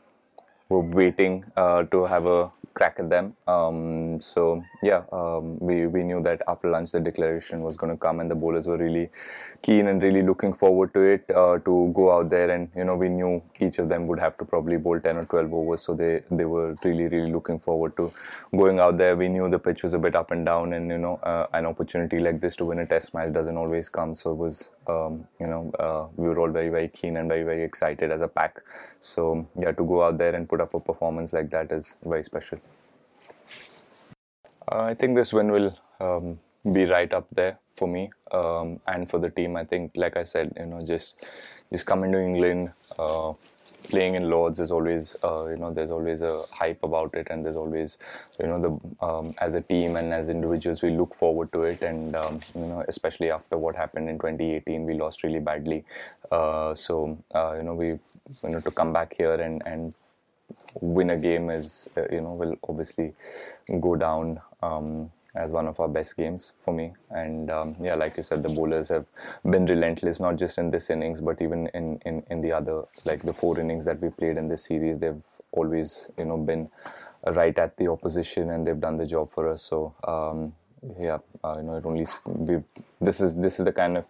were 0.68 0.80
waiting 0.80 1.44
uh, 1.56 1.82
to 1.84 2.04
have 2.04 2.26
a 2.26 2.50
crack 2.78 2.96
at 3.02 3.08
them. 3.10 3.34
Um, 3.48 4.20
so 4.20 4.62
yeah, 4.82 5.02
um, 5.12 5.58
we 5.58 5.86
we 5.86 6.02
knew 6.08 6.22
that 6.28 6.42
after 6.52 6.68
lunch 6.74 6.92
the 6.92 7.00
declaration 7.00 7.62
was 7.62 7.76
going 7.76 7.92
to 7.92 7.98
come, 8.06 8.20
and 8.20 8.30
the 8.30 8.38
bowlers 8.42 8.66
were 8.72 8.78
really 8.86 9.08
keen 9.62 9.88
and 9.92 10.02
really 10.02 10.22
looking 10.30 10.52
forward 10.62 10.92
to 10.94 11.00
it 11.14 11.24
uh, 11.42 11.58
to 11.68 11.92
go 11.94 12.10
out 12.16 12.28
there. 12.30 12.50
And 12.50 12.68
you 12.76 12.84
know, 12.84 12.96
we 13.04 13.08
knew 13.08 13.42
each 13.66 13.78
of 13.78 13.88
them 13.88 14.06
would 14.08 14.20
have 14.26 14.36
to 14.38 14.44
probably 14.44 14.76
bowl 14.76 15.00
ten 15.00 15.16
or 15.16 15.24
twelve 15.24 15.52
overs, 15.60 15.82
so 15.88 15.94
they 16.02 16.12
they 16.30 16.44
were 16.44 16.76
really 16.84 17.08
really 17.14 17.32
looking 17.32 17.58
forward 17.58 17.96
to 17.96 18.12
going 18.62 18.80
out 18.86 18.98
there. 18.98 19.16
We 19.16 19.28
knew 19.28 19.48
the 19.56 19.58
pitch 19.58 19.82
was 19.82 19.94
a 19.94 19.98
bit 19.98 20.14
up 20.22 20.30
and 20.30 20.44
down, 20.52 20.74
and 20.74 20.90
you 20.90 20.98
know, 20.98 21.16
uh, 21.22 21.46
an 21.54 21.66
opportunity 21.72 22.20
like 22.28 22.40
this 22.40 22.56
to 22.56 22.64
win 22.72 22.80
a 22.80 22.86
Test 22.86 23.14
match 23.14 23.32
doesn't 23.32 23.56
always 23.56 23.88
come. 23.88 24.14
So 24.14 24.32
it 24.32 24.40
was 24.44 24.70
um, 24.86 25.26
you 25.40 25.46
know 25.46 25.70
uh, 25.78 26.06
we 26.16 26.28
were 26.28 26.38
all 26.38 26.50
very 26.50 26.68
very 26.68 26.88
keen 26.88 27.16
and 27.16 27.28
very 27.28 27.42
very 27.42 27.64
excited 27.70 28.10
as 28.10 28.20
a 28.20 28.28
pack. 28.28 28.62
So 29.00 29.46
yeah, 29.58 29.72
to 29.72 29.84
go 29.94 30.02
out 30.02 30.18
there 30.18 30.34
and 30.34 30.48
put 30.48 30.60
up 30.60 30.74
a 30.74 30.80
performance 30.80 31.32
like 31.32 31.50
that 31.50 31.72
is 31.72 31.96
very 32.04 32.22
special. 32.22 32.58
Uh, 34.70 34.82
I 34.82 34.94
think 34.94 35.16
this 35.16 35.32
win 35.32 35.50
will 35.50 35.76
um, 36.00 36.38
be 36.72 36.84
right 36.86 37.12
up 37.12 37.26
there 37.32 37.58
for 37.74 37.86
me 37.86 38.10
um, 38.32 38.80
and 38.88 39.08
for 39.08 39.18
the 39.18 39.30
team. 39.30 39.56
I 39.56 39.64
think, 39.64 39.92
like 39.94 40.16
I 40.16 40.24
said, 40.24 40.52
you 40.58 40.66
know, 40.66 40.84
just 40.84 41.16
just 41.72 41.86
coming 41.86 42.12
to 42.12 42.20
England, 42.20 42.72
uh, 42.98 43.32
playing 43.88 44.14
in 44.14 44.30
Lords 44.30 44.60
is 44.60 44.70
always, 44.70 45.16
uh, 45.22 45.46
you 45.46 45.56
know, 45.56 45.72
there's 45.72 45.90
always 45.90 46.22
a 46.22 46.44
hype 46.50 46.82
about 46.82 47.14
it, 47.14 47.28
and 47.30 47.44
there's 47.44 47.56
always, 47.56 47.98
you 48.40 48.46
know, 48.46 48.60
the 48.60 49.06
um, 49.06 49.34
as 49.38 49.54
a 49.54 49.60
team 49.60 49.96
and 49.96 50.12
as 50.12 50.28
individuals, 50.28 50.82
we 50.82 50.90
look 50.90 51.14
forward 51.14 51.52
to 51.52 51.62
it, 51.62 51.82
and 51.82 52.16
um, 52.16 52.40
you 52.54 52.66
know, 52.66 52.84
especially 52.88 53.30
after 53.30 53.56
what 53.56 53.76
happened 53.76 54.08
in 54.08 54.18
2018, 54.18 54.84
we 54.84 54.94
lost 54.94 55.22
really 55.22 55.40
badly. 55.40 55.84
Uh, 56.32 56.74
so, 56.74 57.16
uh, 57.34 57.54
you 57.56 57.62
know, 57.62 57.74
we, 57.74 57.86
you 57.86 58.00
know, 58.44 58.60
to 58.60 58.70
come 58.70 58.92
back 58.92 59.14
here 59.16 59.34
and 59.34 59.62
and 59.66 59.94
win 60.80 61.10
a 61.10 61.16
game 61.16 61.50
is 61.50 61.88
uh, 61.96 62.02
you 62.10 62.20
know 62.20 62.34
will 62.34 62.56
obviously 62.68 63.12
go 63.80 63.96
down 63.96 64.40
um, 64.66 65.10
as 65.34 65.50
one 65.50 65.66
of 65.66 65.78
our 65.80 65.88
best 65.88 66.16
games 66.16 66.52
for 66.64 66.72
me. 66.74 66.94
And 67.10 67.50
um, 67.50 67.76
yeah, 67.80 67.94
like 67.94 68.16
you 68.16 68.22
said, 68.22 68.42
the 68.42 68.48
bowlers 68.48 68.88
have 68.88 69.06
been 69.44 69.66
relentless, 69.66 70.18
not 70.18 70.36
just 70.36 70.58
in 70.58 70.70
this 70.70 70.88
innings, 70.90 71.20
but 71.20 71.42
even 71.42 71.68
in, 71.74 72.00
in, 72.06 72.22
in 72.30 72.40
the 72.40 72.52
other, 72.52 72.84
like 73.04 73.22
the 73.22 73.32
four 73.34 73.60
innings 73.60 73.84
that 73.84 74.00
we 74.00 74.08
played 74.08 74.36
in 74.36 74.48
this 74.48 74.64
series, 74.64 74.98
they've 74.98 75.22
always, 75.52 76.10
you 76.18 76.24
know, 76.24 76.38
been 76.38 76.68
right 77.26 77.58
at 77.58 77.76
the 77.76 77.88
opposition 77.88 78.50
and 78.50 78.66
they've 78.66 78.80
done 78.80 78.96
the 78.96 79.06
job 79.06 79.30
for 79.30 79.48
us. 79.48 79.62
So, 79.62 79.94
um, 80.04 80.54
yeah, 80.98 81.18
uh, 81.42 81.56
you 81.58 81.62
know, 81.64 81.76
it 81.76 81.86
only 81.86 82.06
we, 82.26 82.62
this 83.00 83.20
is 83.20 83.36
this 83.36 83.58
is 83.58 83.64
the 83.64 83.72
kind 83.72 83.96
of 83.96 84.04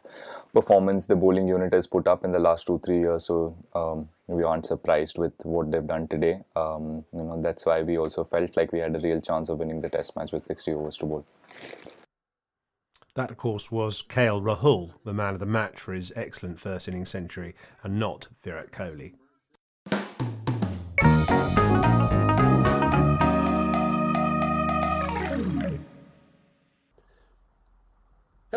performance 0.53 1.07
the 1.07 1.17
bowling 1.17 1.49
unit 1.49 1.73
has 1.73 1.87
put 1.87 2.07
up 2.07 2.25
in 2.25 2.33
the 2.33 2.39
last 2.39 2.67
two 2.67 2.81
three 2.85 2.99
years. 2.99 3.25
So 3.25 3.57
um, 3.75 4.09
we 4.27 4.43
aren't 4.43 4.67
surprised 4.67 5.19
with 5.19 5.33
what 5.45 5.71
they've 5.71 5.87
done 5.87 6.09
today. 6.09 6.41
Um, 6.57 7.05
you 7.13 7.23
know, 7.23 7.41
that's 7.41 7.67
why 7.67 7.83
we 7.83 7.99
also 7.99 8.25
felt 8.25 8.57
like 8.57 8.73
we 8.73 8.81
had 8.81 8.95
a 8.97 9.01
real 9.01 9.21
chance 9.21 9.49
of 9.49 9.59
winning 9.59 9.81
the 9.81 9.89
Test 9.89 10.17
match 10.17 10.33
with 10.33 10.45
60 10.45 10.73
overs 10.73 10.97
to 10.99 11.07
bowl. 11.07 11.27
That, 13.15 13.31
of 13.31 13.39
course, 13.39 13.73
was 13.73 14.03
KL 14.03 14.43
Rahul, 14.43 14.93
the 15.05 15.15
man 15.15 15.33
of 15.33 15.41
the 15.41 15.47
match 15.47 15.81
for 15.81 15.95
his 15.95 16.13
excellent 16.17 16.61
first 16.61 16.87
innings 16.87 17.09
century, 17.09 17.55
and 17.83 17.99
not 17.99 18.29
Virat 18.43 18.73
Kohli. 18.73 19.15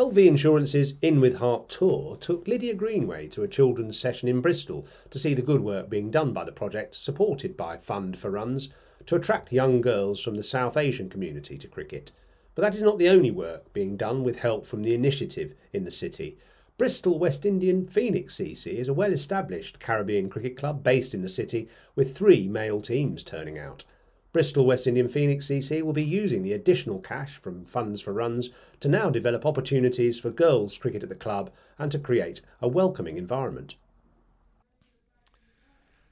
LV 0.09 0.25
Insurance's 0.25 0.95
In 1.03 1.21
With 1.21 1.37
Heart 1.37 1.69
tour 1.69 2.15
took 2.15 2.47
Lydia 2.47 2.73
Greenway 2.73 3.27
to 3.27 3.43
a 3.43 3.47
children's 3.47 3.99
session 3.99 4.27
in 4.27 4.41
Bristol 4.41 4.87
to 5.11 5.19
see 5.19 5.35
the 5.35 5.43
good 5.43 5.61
work 5.61 5.87
being 5.87 6.09
done 6.09 6.33
by 6.33 6.43
the 6.43 6.51
project, 6.51 6.95
supported 6.95 7.55
by 7.55 7.77
Fund 7.77 8.17
for 8.17 8.31
Runs, 8.31 8.69
to 9.05 9.15
attract 9.15 9.53
young 9.53 9.81
girls 9.81 10.19
from 10.19 10.33
the 10.33 10.41
South 10.41 10.77
Asian 10.77 11.09
community 11.09 11.59
to 11.59 11.67
cricket. 11.67 12.11
But 12.55 12.63
that 12.63 12.73
is 12.73 12.81
not 12.81 12.97
the 12.97 13.07
only 13.07 13.29
work 13.29 13.71
being 13.71 13.97
done 13.97 14.23
with 14.23 14.39
help 14.39 14.65
from 14.65 14.81
the 14.81 14.95
initiative 14.95 15.53
in 15.73 15.83
the 15.83 15.91
city. 15.91 16.39
Bristol 16.79 17.19
West 17.19 17.45
Indian 17.45 17.85
Phoenix 17.85 18.35
CC 18.39 18.79
is 18.79 18.89
a 18.89 18.95
well 18.95 19.13
established 19.13 19.79
Caribbean 19.79 20.27
cricket 20.27 20.57
club 20.57 20.83
based 20.83 21.13
in 21.13 21.21
the 21.21 21.29
city 21.29 21.69
with 21.93 22.17
three 22.17 22.47
male 22.47 22.81
teams 22.81 23.21
turning 23.21 23.59
out. 23.59 23.83
Bristol 24.31 24.65
West 24.65 24.85
Indian 24.85 25.07
Phoenix 25.07 25.47
CC 25.47 25.81
will 25.81 25.93
be 25.93 26.03
using 26.03 26.43
the 26.43 26.53
additional 26.53 26.99
cash 26.99 27.37
from 27.37 27.65
funds 27.65 27.99
for 27.99 28.13
runs 28.13 28.49
to 28.79 28.87
now 28.87 29.09
develop 29.09 29.45
opportunities 29.45 30.19
for 30.19 30.29
girls 30.29 30.77
cricket 30.77 31.01
at 31.01 31.09
the 31.09 31.15
club 31.15 31.51
and 31.79 31.91
to 31.91 31.99
create 31.99 32.41
a 32.61 32.67
welcoming 32.67 33.17
environment. 33.17 33.75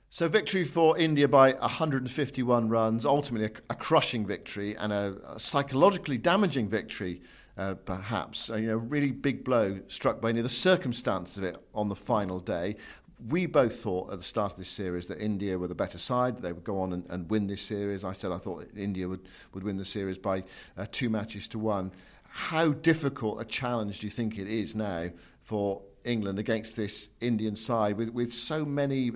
So, 0.10 0.28
victory 0.28 0.64
for 0.64 0.98
India 0.98 1.28
by 1.28 1.52
151 1.54 2.70
runs, 2.70 3.06
ultimately 3.06 3.48
a, 3.48 3.74
a 3.74 3.76
crushing 3.76 4.26
victory 4.26 4.76
and 4.76 4.92
a, 4.94 5.18
a 5.28 5.40
psychologically 5.40 6.18
damaging 6.18 6.70
victory, 6.70 7.22
uh, 7.58 7.76
perhaps. 7.76 8.50
A, 8.50 8.62
you 8.62 8.68
know, 8.68 8.78
really 8.78 9.12
big 9.12 9.44
blow 9.44 9.82
struck 9.88 10.22
by 10.22 10.30
India. 10.30 10.42
The 10.42 10.50
circumstance 10.50 11.38
of 11.38 11.44
it 11.44 11.58
on 11.76 11.90
the 11.90 11.96
final 11.96 12.40
day. 12.40 12.78
We 13.26 13.48
both 13.48 13.76
thought 13.80 14.12
at 14.12 14.20
the 14.20 14.24
start 14.24 14.54
of 14.54 14.58
this 14.58 14.70
series 14.70 15.08
that 15.08 15.20
India 15.20 15.58
were 15.58 15.68
the 15.68 15.76
better 15.76 15.98
side. 15.98 16.38
They 16.38 16.54
would 16.54 16.64
go 16.64 16.80
on 16.80 16.94
and, 16.94 17.06
and 17.10 17.30
win 17.30 17.48
this 17.48 17.62
series. 17.62 18.04
I 18.04 18.12
said 18.12 18.32
I 18.32 18.38
thought 18.38 18.68
India 18.76 19.08
would, 19.08 19.28
would 19.54 19.64
win 19.64 19.78
the 19.78 19.86
series 19.86 20.18
by 20.18 20.44
uh, 20.78 20.86
two 20.92 21.10
matches 21.10 21.48
to 21.50 21.60
one. 21.60 21.92
How 22.30 22.70
difficult 22.70 23.42
a 23.42 23.46
challenge 23.46 24.00
do 24.00 24.08
you 24.08 24.12
think 24.12 24.38
it 24.38 24.48
is 24.48 24.76
now 24.76 25.10
for 25.42 25.82
England 26.04 26.38
against 26.38 26.76
this 26.76 27.10
Indian 27.20 27.56
side 27.56 27.98
with, 27.98 28.10
with 28.10 28.32
so 28.32 28.64
many 28.64 29.12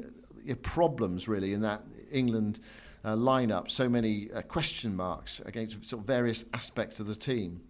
problems 0.63 1.27
really 1.27 1.53
in 1.53 1.61
that 1.61 1.83
England 2.11 2.59
uh, 3.03 3.15
lineup, 3.15 3.69
so 3.69 3.89
many 3.89 4.31
uh, 4.31 4.41
question 4.41 4.95
marks 4.95 5.39
against 5.41 5.83
sort 5.85 6.01
of 6.01 6.07
various 6.07 6.45
aspects 6.53 6.99
of 6.99 7.07
the 7.07 7.15
team. 7.15 7.61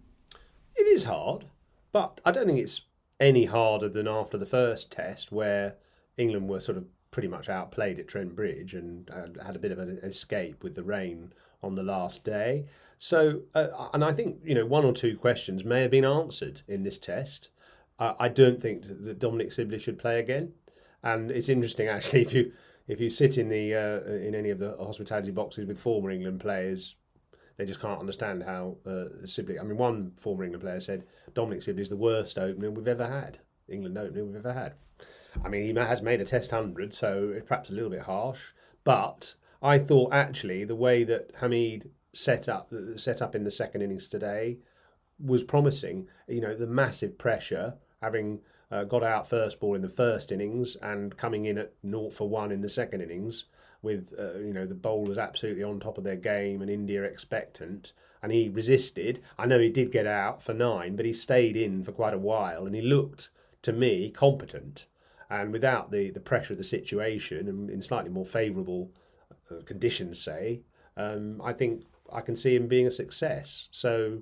It 0.76 0.86
is 0.86 1.04
hard, 1.04 1.46
but 1.92 2.20
I 2.24 2.30
don't 2.30 2.46
think 2.46 2.58
it's 2.58 2.82
any 3.20 3.44
harder 3.44 3.88
than 3.88 4.08
after 4.08 4.36
the 4.36 4.46
first 4.46 4.90
test 4.90 5.30
where 5.30 5.76
England 6.16 6.48
were 6.48 6.60
sort 6.60 6.78
of 6.78 6.84
pretty 7.10 7.28
much 7.28 7.48
outplayed 7.48 7.98
at 7.98 8.08
Trent 8.08 8.34
Bridge 8.34 8.74
and 8.74 9.10
uh, 9.10 9.44
had 9.44 9.56
a 9.56 9.58
bit 9.58 9.72
of 9.72 9.78
an 9.78 9.98
escape 10.02 10.62
with 10.62 10.74
the 10.74 10.82
rain 10.82 11.32
on 11.62 11.74
the 11.74 11.82
last 11.82 12.24
day. 12.24 12.66
So, 12.98 13.42
uh, 13.54 13.88
and 13.92 14.04
I 14.04 14.12
think 14.12 14.38
you 14.44 14.54
know 14.54 14.66
one 14.66 14.84
or 14.84 14.92
two 14.92 15.16
questions 15.16 15.64
may 15.64 15.82
have 15.82 15.90
been 15.90 16.04
answered 16.04 16.62
in 16.68 16.82
this 16.82 16.98
test. 16.98 17.50
Uh, 17.98 18.14
I 18.18 18.28
don't 18.28 18.60
think 18.60 18.84
that 18.86 19.18
Dominic 19.18 19.52
Sibley 19.52 19.78
should 19.78 19.98
play 19.98 20.18
again. 20.18 20.52
And 21.02 21.30
it's 21.30 21.48
interesting 21.48 21.88
actually 21.88 22.22
if 22.22 22.32
you 22.32 22.52
if 22.88 23.00
you 23.00 23.10
sit 23.10 23.38
in 23.38 23.48
the 23.48 23.74
uh, 23.74 24.00
in 24.12 24.34
any 24.34 24.50
of 24.50 24.58
the 24.58 24.76
hospitality 24.76 25.30
boxes 25.30 25.66
with 25.66 25.78
former 25.78 26.10
England 26.10 26.40
players, 26.40 26.96
they 27.56 27.64
just 27.64 27.80
can't 27.80 28.00
understand 28.00 28.42
how 28.42 28.76
uh, 28.86 29.24
Sibley. 29.24 29.58
I 29.58 29.62
mean, 29.62 29.76
one 29.76 30.12
former 30.16 30.44
England 30.44 30.62
player 30.62 30.80
said 30.80 31.04
Dominic 31.34 31.62
Sibley 31.62 31.82
is 31.82 31.88
the 31.88 31.96
worst 31.96 32.38
opener 32.38 32.70
we've 32.70 32.88
ever 32.88 33.06
had. 33.06 33.38
England 33.68 33.96
opener 33.98 34.24
we've 34.24 34.36
ever 34.36 34.52
had. 34.52 34.74
I 35.44 35.48
mean, 35.48 35.62
he 35.62 35.72
has 35.74 36.02
made 36.02 36.20
a 36.20 36.24
Test 36.24 36.50
hundred, 36.50 36.94
so 36.94 37.32
it's 37.34 37.46
perhaps 37.46 37.70
a 37.70 37.72
little 37.72 37.90
bit 37.90 38.02
harsh. 38.02 38.52
But 38.84 39.34
I 39.62 39.78
thought 39.78 40.12
actually 40.12 40.64
the 40.64 40.76
way 40.76 41.04
that 41.04 41.30
Hamid 41.40 41.90
set 42.12 42.48
up 42.48 42.72
set 42.96 43.22
up 43.22 43.34
in 43.34 43.44
the 43.44 43.50
second 43.50 43.82
innings 43.82 44.08
today 44.08 44.58
was 45.18 45.44
promising. 45.44 46.08
You 46.28 46.40
know, 46.40 46.54
the 46.54 46.66
massive 46.66 47.16
pressure, 47.16 47.74
having 48.02 48.40
uh, 48.70 48.84
got 48.84 49.02
out 49.02 49.28
first 49.28 49.60
ball 49.60 49.74
in 49.74 49.82
the 49.82 49.88
first 49.88 50.32
innings 50.32 50.76
and 50.76 51.16
coming 51.16 51.44
in 51.44 51.58
at 51.58 51.72
naught 51.82 52.12
for 52.12 52.28
one 52.28 52.50
in 52.50 52.60
the 52.60 52.68
second 52.68 53.02
innings 53.02 53.44
with 53.82 54.14
uh, 54.18 54.38
you 54.38 54.52
know 54.52 54.66
the 54.66 54.74
bowlers 54.74 55.18
absolutely 55.18 55.62
on 55.62 55.80
top 55.80 55.98
of 55.98 56.04
their 56.04 56.16
game 56.16 56.62
and 56.62 56.70
India 56.70 57.02
expectant 57.02 57.92
and 58.22 58.32
he 58.32 58.48
resisted. 58.48 59.20
I 59.38 59.46
know 59.46 59.58
he 59.58 59.68
did 59.68 59.90
get 59.90 60.06
out 60.06 60.42
for 60.42 60.54
nine, 60.54 60.94
but 60.94 61.04
he 61.04 61.12
stayed 61.12 61.56
in 61.56 61.82
for 61.84 61.92
quite 61.92 62.14
a 62.14 62.18
while 62.18 62.66
and 62.66 62.74
he 62.74 62.80
looked 62.80 63.30
to 63.62 63.72
me 63.72 64.10
competent 64.10 64.86
and 65.32 65.50
without 65.50 65.90
the, 65.90 66.10
the 66.10 66.20
pressure 66.20 66.52
of 66.52 66.58
the 66.58 66.64
situation 66.64 67.48
and 67.48 67.70
in 67.70 67.80
slightly 67.80 68.10
more 68.10 68.26
favourable 68.26 68.90
uh, 69.50 69.62
conditions, 69.64 70.22
say, 70.22 70.60
um, 70.98 71.40
I 71.42 71.54
think 71.54 71.84
I 72.12 72.20
can 72.20 72.36
see 72.36 72.54
him 72.54 72.68
being 72.68 72.86
a 72.86 72.90
success. 72.90 73.68
So 73.70 74.20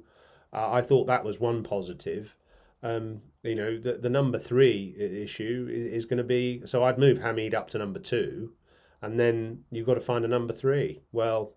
uh, 0.52 0.70
I 0.70 0.82
thought 0.82 1.08
that 1.08 1.24
was 1.24 1.40
one 1.40 1.64
positive. 1.64 2.36
Um, 2.84 3.22
you 3.42 3.56
know, 3.56 3.76
the, 3.76 3.94
the 3.94 4.08
number 4.08 4.38
three 4.38 4.94
issue 4.96 5.68
is, 5.68 6.04
going 6.04 6.18
to 6.18 6.24
be 6.24 6.62
so 6.64 6.84
I'd 6.84 6.98
move 6.98 7.18
Hamid 7.18 7.54
up 7.54 7.70
to 7.70 7.78
number 7.78 7.98
two, 7.98 8.52
and 9.02 9.18
then 9.18 9.64
you've 9.72 9.86
got 9.86 9.94
to 9.94 10.00
find 10.00 10.24
a 10.24 10.28
number 10.28 10.52
three. 10.52 11.02
Well, 11.10 11.54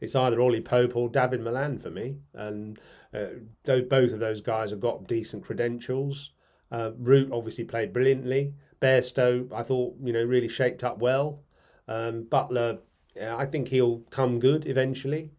it's 0.00 0.16
either 0.16 0.40
Ollie 0.40 0.62
Pope 0.62 0.96
or 0.96 1.10
Dawid 1.10 1.40
Malan 1.40 1.78
for 1.78 1.90
me, 1.90 2.16
and 2.32 2.78
uh, 3.12 3.26
both 3.64 4.12
of 4.12 4.18
those 4.18 4.40
guys 4.40 4.70
have 4.70 4.80
got 4.80 5.06
decent 5.06 5.44
credentials. 5.44 6.30
Uh, 6.72 6.92
Root 6.98 7.30
obviously 7.32 7.64
played 7.64 7.92
brilliantly. 7.92 8.54
Bairstow, 8.84 9.50
I 9.50 9.62
thought, 9.62 9.96
you 10.02 10.12
know, 10.12 10.22
really 10.22 10.48
shaped 10.48 10.84
up 10.84 10.98
well. 10.98 11.40
Um, 11.88 12.24
Buttler, 12.24 12.80
I 13.20 13.46
think 13.46 13.68
he'll 13.68 14.00
come 14.10 14.38
good 14.38 14.66
eventually. 14.66 15.30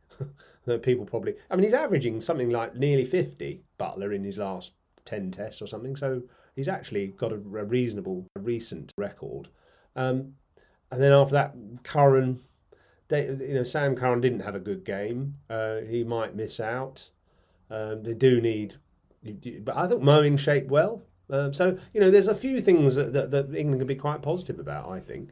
People 0.81 1.05
probably, 1.05 1.35
I 1.51 1.55
mean, 1.55 1.65
he's 1.65 1.73
averaging 1.73 2.21
something 2.21 2.49
like 2.49 2.75
nearly 2.75 3.05
50, 3.05 3.61
Buttler, 3.79 4.15
in 4.15 4.23
his 4.23 4.39
last 4.39 4.71
10 5.05 5.29
tests 5.29 5.61
or 5.61 5.67
something. 5.67 5.95
So 5.95 6.23
he's 6.55 6.67
actually 6.67 7.07
got 7.07 7.31
a, 7.31 7.35
a 7.35 7.37
reasonable, 7.65 8.25
a 8.35 8.39
recent 8.39 8.91
record. 8.97 9.49
Um, 9.95 10.33
and 10.91 11.01
then 11.01 11.11
after 11.11 11.33
that, 11.33 11.55
Curran, 11.83 12.39
they, 13.09 13.27
you 13.27 13.53
know, 13.53 13.63
Sam 13.63 13.95
Curran 13.95 14.21
didn't 14.21 14.39
have 14.39 14.55
a 14.55 14.59
good 14.59 14.83
game. 14.83 15.35
Uh, 15.49 15.81
he 15.81 16.03
might 16.03 16.35
miss 16.35 16.59
out. 16.59 17.09
Um, 17.69 18.01
they 18.01 18.13
do 18.15 18.41
need, 18.41 18.75
but 19.61 19.75
I 19.77 19.87
thought 19.87 20.01
Moeen 20.01 20.39
shaped 20.39 20.69
well. 20.69 21.03
Um, 21.29 21.53
so 21.53 21.77
you 21.93 22.01
know, 22.01 22.11
there's 22.11 22.27
a 22.27 22.35
few 22.35 22.61
things 22.61 22.95
that, 22.95 23.13
that, 23.13 23.31
that 23.31 23.55
England 23.55 23.79
can 23.79 23.87
be 23.87 23.95
quite 23.95 24.21
positive 24.21 24.59
about. 24.59 24.89
I 24.89 24.99
think. 24.99 25.29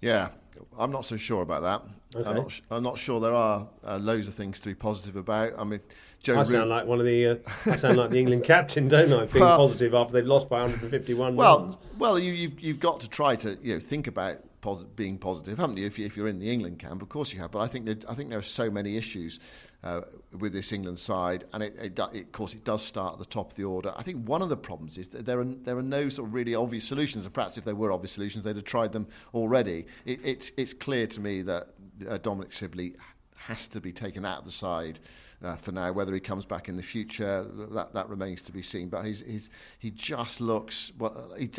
Yeah, 0.00 0.30
I'm 0.78 0.90
not 0.90 1.04
so 1.04 1.16
sure 1.16 1.42
about 1.42 1.62
that. 1.62 1.82
Okay. 2.16 2.28
I'm, 2.28 2.36
not, 2.36 2.60
I'm 2.70 2.82
not 2.82 2.98
sure 2.98 3.20
there 3.20 3.34
are 3.34 3.68
uh, 3.86 3.98
loads 3.98 4.26
of 4.26 4.34
things 4.34 4.58
to 4.60 4.68
be 4.68 4.74
positive 4.74 5.16
about. 5.16 5.52
I 5.56 5.64
mean, 5.64 5.80
Joe. 6.22 6.38
I 6.38 6.42
sound 6.42 6.70
like 6.70 6.86
one 6.86 6.98
of 7.00 7.06
the. 7.06 7.26
Uh, 7.26 7.36
I 7.66 7.76
sound 7.76 7.96
like 7.96 8.10
the 8.10 8.18
England 8.18 8.44
captain, 8.44 8.88
don't 8.88 9.12
I? 9.12 9.26
Being 9.26 9.44
well, 9.44 9.58
positive 9.58 9.94
after 9.94 10.14
they've 10.14 10.26
lost 10.26 10.48
by 10.48 10.60
151 10.62 11.36
well, 11.36 11.60
runs. 11.60 11.76
Well, 11.98 12.18
you, 12.18 12.32
you 12.32 12.52
you've 12.58 12.80
got 12.80 13.00
to 13.00 13.08
try 13.08 13.36
to 13.36 13.58
you 13.62 13.74
know 13.74 13.80
think 13.80 14.06
about 14.06 14.38
pos- 14.60 14.84
being 14.96 15.18
positive, 15.18 15.58
haven't 15.58 15.76
you? 15.76 15.86
If, 15.86 15.98
you? 15.98 16.06
if 16.06 16.16
you're 16.16 16.28
in 16.28 16.38
the 16.38 16.50
England 16.50 16.78
camp, 16.78 17.02
of 17.02 17.08
course 17.08 17.32
you 17.32 17.40
have. 17.40 17.50
But 17.50 17.60
I 17.60 17.66
think 17.66 17.86
that, 17.86 18.08
I 18.08 18.14
think 18.14 18.30
there 18.30 18.38
are 18.38 18.42
so 18.42 18.70
many 18.70 18.96
issues 18.96 19.40
uh, 19.82 20.02
with 20.38 20.52
this 20.52 20.72
England 20.72 20.98
side, 20.98 21.44
and 21.52 21.62
it, 21.62 21.74
it, 21.80 21.98
it, 22.12 22.22
of 22.22 22.32
course 22.32 22.54
it 22.54 22.64
does 22.64 22.84
start 22.84 23.14
at 23.14 23.18
the 23.18 23.24
top 23.24 23.50
of 23.50 23.56
the 23.56 23.64
order. 23.64 23.92
I 23.96 24.02
think 24.02 24.26
one 24.28 24.42
of 24.42 24.48
the 24.48 24.56
problems 24.56 24.98
is 24.98 25.08
that 25.08 25.24
there 25.24 25.40
are 25.40 25.44
there 25.44 25.78
are 25.78 25.82
no 25.82 26.08
sort 26.08 26.28
of 26.28 26.34
really 26.34 26.54
obvious 26.54 26.84
solutions, 26.84 27.24
and 27.24 27.32
perhaps 27.32 27.56
if 27.56 27.64
there 27.64 27.74
were 27.74 27.92
obvious 27.92 28.12
solutions, 28.12 28.44
they'd 28.44 28.56
have 28.56 28.64
tried 28.64 28.92
them 28.92 29.08
already. 29.32 29.86
It, 30.04 30.24
it's 30.24 30.52
it's 30.56 30.74
clear 30.74 31.06
to 31.08 31.20
me 31.20 31.42
that 31.42 31.68
uh, 32.08 32.18
Dominic 32.18 32.52
Sibley 32.52 32.94
has 33.36 33.66
to 33.68 33.80
be 33.80 33.92
taken 33.92 34.24
out 34.24 34.40
of 34.40 34.44
the 34.44 34.52
side 34.52 35.00
uh, 35.42 35.56
for 35.56 35.72
now. 35.72 35.92
Whether 35.92 36.14
he 36.14 36.20
comes 36.20 36.44
back 36.44 36.68
in 36.68 36.76
the 36.76 36.82
future, 36.82 37.44
that 37.44 37.92
that 37.94 38.08
remains 38.08 38.42
to 38.42 38.52
be 38.52 38.62
seen. 38.62 38.88
But 38.88 39.04
he's, 39.04 39.20
he's 39.20 39.50
he 39.78 39.90
just 39.90 40.40
looks 40.40 40.92
well. 40.98 41.32
He, 41.38 41.50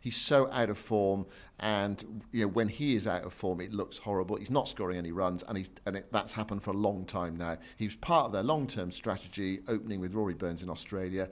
he's 0.00 0.16
so 0.16 0.50
out 0.50 0.70
of 0.70 0.78
form, 0.78 1.26
and 1.60 2.22
you 2.32 2.42
know 2.42 2.48
when 2.48 2.68
he 2.68 2.94
is 2.94 3.06
out 3.06 3.24
of 3.24 3.32
form, 3.32 3.60
it 3.60 3.72
looks 3.72 3.98
horrible. 3.98 4.36
He's 4.36 4.50
not 4.50 4.68
scoring 4.68 4.98
any 4.98 5.12
runs, 5.12 5.42
and 5.44 5.58
he's 5.58 5.70
and 5.86 5.96
it, 5.96 6.12
that's 6.12 6.32
happened 6.32 6.62
for 6.62 6.70
a 6.70 6.76
long 6.76 7.04
time 7.04 7.36
now. 7.36 7.56
He 7.76 7.86
was 7.86 7.96
part 7.96 8.26
of 8.26 8.32
their 8.32 8.42
long-term 8.42 8.92
strategy, 8.92 9.60
opening 9.68 10.00
with 10.00 10.14
Rory 10.14 10.34
Burns 10.34 10.62
in 10.62 10.70
Australia. 10.70 11.28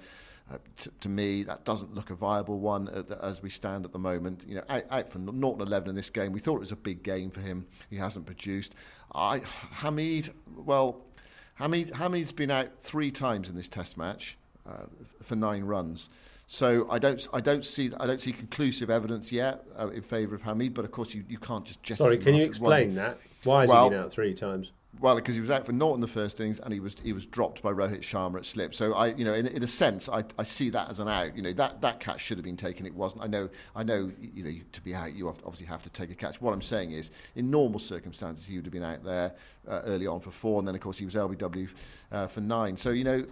Uh, 0.52 0.58
t- 0.76 0.90
to 1.00 1.08
me, 1.08 1.42
that 1.42 1.64
doesn't 1.64 1.94
look 1.94 2.10
a 2.10 2.14
viable 2.14 2.60
one 2.60 2.84
the, 2.84 3.18
as 3.22 3.42
we 3.42 3.48
stand 3.48 3.86
at 3.86 3.92
the 3.92 3.98
moment. 3.98 4.44
You 4.46 4.56
know, 4.56 4.64
out, 4.68 4.84
out 4.90 5.10
from 5.10 5.24
Norton 5.40 5.66
11 5.66 5.88
in 5.88 5.94
this 5.94 6.10
game, 6.10 6.32
we 6.32 6.40
thought 6.40 6.56
it 6.56 6.60
was 6.60 6.72
a 6.72 6.76
big 6.76 7.02
game 7.02 7.30
for 7.30 7.40
him. 7.40 7.66
He 7.88 7.96
hasn't 7.96 8.26
produced. 8.26 8.74
I, 9.14 9.40
Hamid, 9.70 10.34
well, 10.54 11.06
Hamid, 11.54 11.90
Hamid's 11.90 12.32
been 12.32 12.50
out 12.50 12.80
three 12.80 13.10
times 13.10 13.48
in 13.48 13.56
this 13.56 13.68
Test 13.68 13.96
match 13.96 14.36
uh, 14.68 14.84
for 15.22 15.36
nine 15.36 15.64
runs. 15.64 16.10
So 16.46 16.86
I 16.90 16.98
don't, 16.98 17.26
I 17.32 17.40
don't 17.40 17.64
see, 17.64 17.90
I 17.98 18.06
don't 18.06 18.20
see 18.20 18.32
conclusive 18.32 18.90
evidence 18.90 19.32
yet 19.32 19.64
uh, 19.78 19.88
in 19.88 20.02
favour 20.02 20.34
of 20.34 20.42
Hamid. 20.42 20.74
But 20.74 20.84
of 20.84 20.90
course, 20.90 21.14
you, 21.14 21.24
you 21.28 21.38
can't 21.38 21.64
just. 21.82 21.98
Sorry, 21.98 22.18
can 22.18 22.34
you 22.34 22.44
explain 22.44 22.88
one. 22.88 22.96
that? 22.96 23.18
Why 23.44 23.62
has 23.62 23.70
well, 23.70 23.84
he 23.84 23.90
been 23.90 24.00
out 24.00 24.10
three 24.10 24.34
times? 24.34 24.72
Well, 25.00 25.16
because 25.16 25.34
he 25.34 25.40
was 25.40 25.50
out 25.50 25.66
for 25.66 25.72
naught 25.72 25.96
in 25.96 26.00
the 26.00 26.08
first 26.08 26.40
innings, 26.40 26.60
and 26.60 26.72
he 26.72 26.80
was 26.80 26.96
he 27.02 27.12
was 27.12 27.26
dropped 27.26 27.62
by 27.62 27.70
Rohit 27.70 28.00
Sharma 28.00 28.36
at 28.36 28.44
slip. 28.44 28.74
So 28.74 28.94
I, 28.94 29.08
you 29.08 29.24
know, 29.24 29.34
in, 29.34 29.46
in 29.46 29.62
a 29.62 29.66
sense, 29.66 30.08
I, 30.08 30.24
I 30.38 30.44
see 30.44 30.70
that 30.70 30.88
as 30.88 31.00
an 31.00 31.08
out. 31.08 31.36
You 31.36 31.42
know, 31.42 31.52
that, 31.52 31.80
that 31.80 32.00
catch 32.00 32.20
should 32.20 32.38
have 32.38 32.44
been 32.44 32.56
taken. 32.56 32.86
It 32.86 32.94
wasn't. 32.94 33.22
I 33.22 33.26
know, 33.26 33.48
I 33.74 33.82
know. 33.82 34.10
You 34.20 34.44
know, 34.44 34.50
to 34.72 34.80
be 34.82 34.94
out, 34.94 35.14
you 35.14 35.28
obviously 35.28 35.66
have 35.66 35.82
to 35.82 35.90
take 35.90 36.10
a 36.10 36.14
catch. 36.14 36.40
What 36.40 36.54
I'm 36.54 36.62
saying 36.62 36.92
is, 36.92 37.10
in 37.34 37.50
normal 37.50 37.80
circumstances, 37.80 38.46
he 38.46 38.56
would 38.56 38.64
have 38.64 38.72
been 38.72 38.84
out 38.84 39.04
there 39.04 39.34
uh, 39.68 39.82
early 39.86 40.06
on 40.06 40.20
for 40.20 40.30
four, 40.30 40.58
and 40.58 40.68
then 40.68 40.74
of 40.74 40.80
course 40.80 40.98
he 40.98 41.04
was 41.04 41.14
LBW 41.14 41.68
uh, 42.12 42.26
for 42.26 42.40
nine. 42.40 42.76
So 42.76 42.90
you 42.90 43.04
know. 43.04 43.24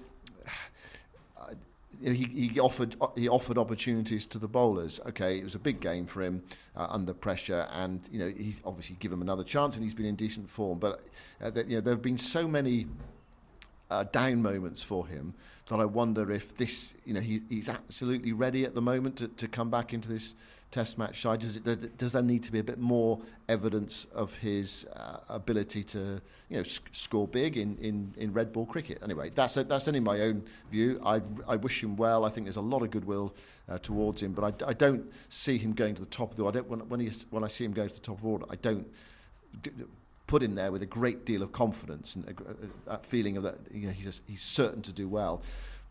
He, 2.02 2.48
he 2.48 2.60
offered 2.60 2.96
he 3.14 3.28
offered 3.28 3.58
opportunities 3.58 4.26
to 4.28 4.38
the 4.38 4.48
bowlers. 4.48 5.00
Okay, 5.08 5.38
it 5.38 5.44
was 5.44 5.54
a 5.54 5.58
big 5.58 5.80
game 5.80 6.06
for 6.06 6.22
him 6.22 6.42
uh, 6.76 6.86
under 6.90 7.14
pressure, 7.14 7.66
and 7.72 8.00
you 8.10 8.18
know 8.18 8.28
he's 8.28 8.60
obviously 8.64 8.96
given 8.98 9.18
him 9.18 9.22
another 9.22 9.44
chance, 9.44 9.76
and 9.76 9.84
he's 9.84 9.94
been 9.94 10.06
in 10.06 10.16
decent 10.16 10.50
form. 10.50 10.78
But 10.78 11.04
uh, 11.40 11.50
that, 11.50 11.68
you 11.68 11.76
know 11.76 11.80
there 11.80 11.94
have 11.94 12.02
been 12.02 12.18
so 12.18 12.48
many 12.48 12.86
uh, 13.90 14.04
down 14.04 14.42
moments 14.42 14.82
for 14.82 15.06
him 15.06 15.34
that 15.66 15.78
I 15.78 15.84
wonder 15.84 16.32
if 16.32 16.56
this 16.56 16.94
you 17.04 17.14
know 17.14 17.20
he, 17.20 17.42
he's 17.48 17.68
absolutely 17.68 18.32
ready 18.32 18.64
at 18.64 18.74
the 18.74 18.82
moment 18.82 19.16
to, 19.16 19.28
to 19.28 19.48
come 19.48 19.70
back 19.70 19.92
into 19.92 20.08
this 20.08 20.34
Test 20.72 20.96
match 20.96 21.20
side? 21.20 21.40
Does, 21.40 21.56
it, 21.58 21.98
does 21.98 22.12
there 22.14 22.22
need 22.22 22.42
to 22.44 22.50
be 22.50 22.58
a 22.58 22.64
bit 22.64 22.78
more 22.78 23.20
evidence 23.48 24.06
of 24.14 24.34
his 24.36 24.86
uh, 24.96 25.18
ability 25.28 25.84
to, 25.84 26.20
you 26.48 26.56
know, 26.56 26.62
sc- 26.62 26.88
score 26.92 27.28
big 27.28 27.58
in, 27.58 27.76
in, 27.76 28.14
in 28.16 28.32
red 28.32 28.52
ball 28.54 28.64
cricket? 28.64 28.98
Anyway, 29.02 29.30
that's 29.34 29.56
a, 29.58 29.64
that's 29.64 29.86
only 29.86 30.00
my 30.00 30.22
own 30.22 30.42
view. 30.70 31.00
I, 31.04 31.20
I 31.46 31.56
wish 31.56 31.82
him 31.82 31.94
well. 31.96 32.24
I 32.24 32.30
think 32.30 32.46
there's 32.46 32.56
a 32.56 32.62
lot 32.62 32.82
of 32.82 32.90
goodwill 32.90 33.34
uh, 33.68 33.76
towards 33.78 34.22
him, 34.22 34.32
but 34.32 34.62
I, 34.62 34.70
I 34.70 34.72
don't 34.72 35.04
see 35.28 35.58
him 35.58 35.74
going 35.74 35.94
to 35.94 36.00
the 36.00 36.06
top 36.08 36.30
of 36.30 36.36
the 36.38 36.44
order. 36.44 36.58
I 36.58 36.62
don't, 36.62 36.70
when, 36.70 36.88
when, 36.88 37.00
he, 37.00 37.10
when 37.30 37.44
I 37.44 37.48
see 37.48 37.66
him 37.66 37.72
go 37.72 37.86
to 37.86 37.94
the 37.94 38.00
top 38.00 38.18
of 38.18 38.24
order, 38.24 38.46
I 38.50 38.56
don't 38.56 38.86
put 40.26 40.42
him 40.42 40.54
there 40.54 40.72
with 40.72 40.80
a 40.82 40.86
great 40.86 41.26
deal 41.26 41.42
of 41.42 41.52
confidence 41.52 42.16
and 42.16 42.24
a, 42.26 42.90
a, 42.90 42.94
a 42.94 42.98
feeling 43.00 43.36
of 43.36 43.42
that 43.42 43.56
you 43.70 43.86
know 43.86 43.92
he's, 43.92 44.06
a, 44.06 44.22
he's 44.26 44.40
certain 44.40 44.80
to 44.80 44.90
do 44.90 45.06
well. 45.06 45.42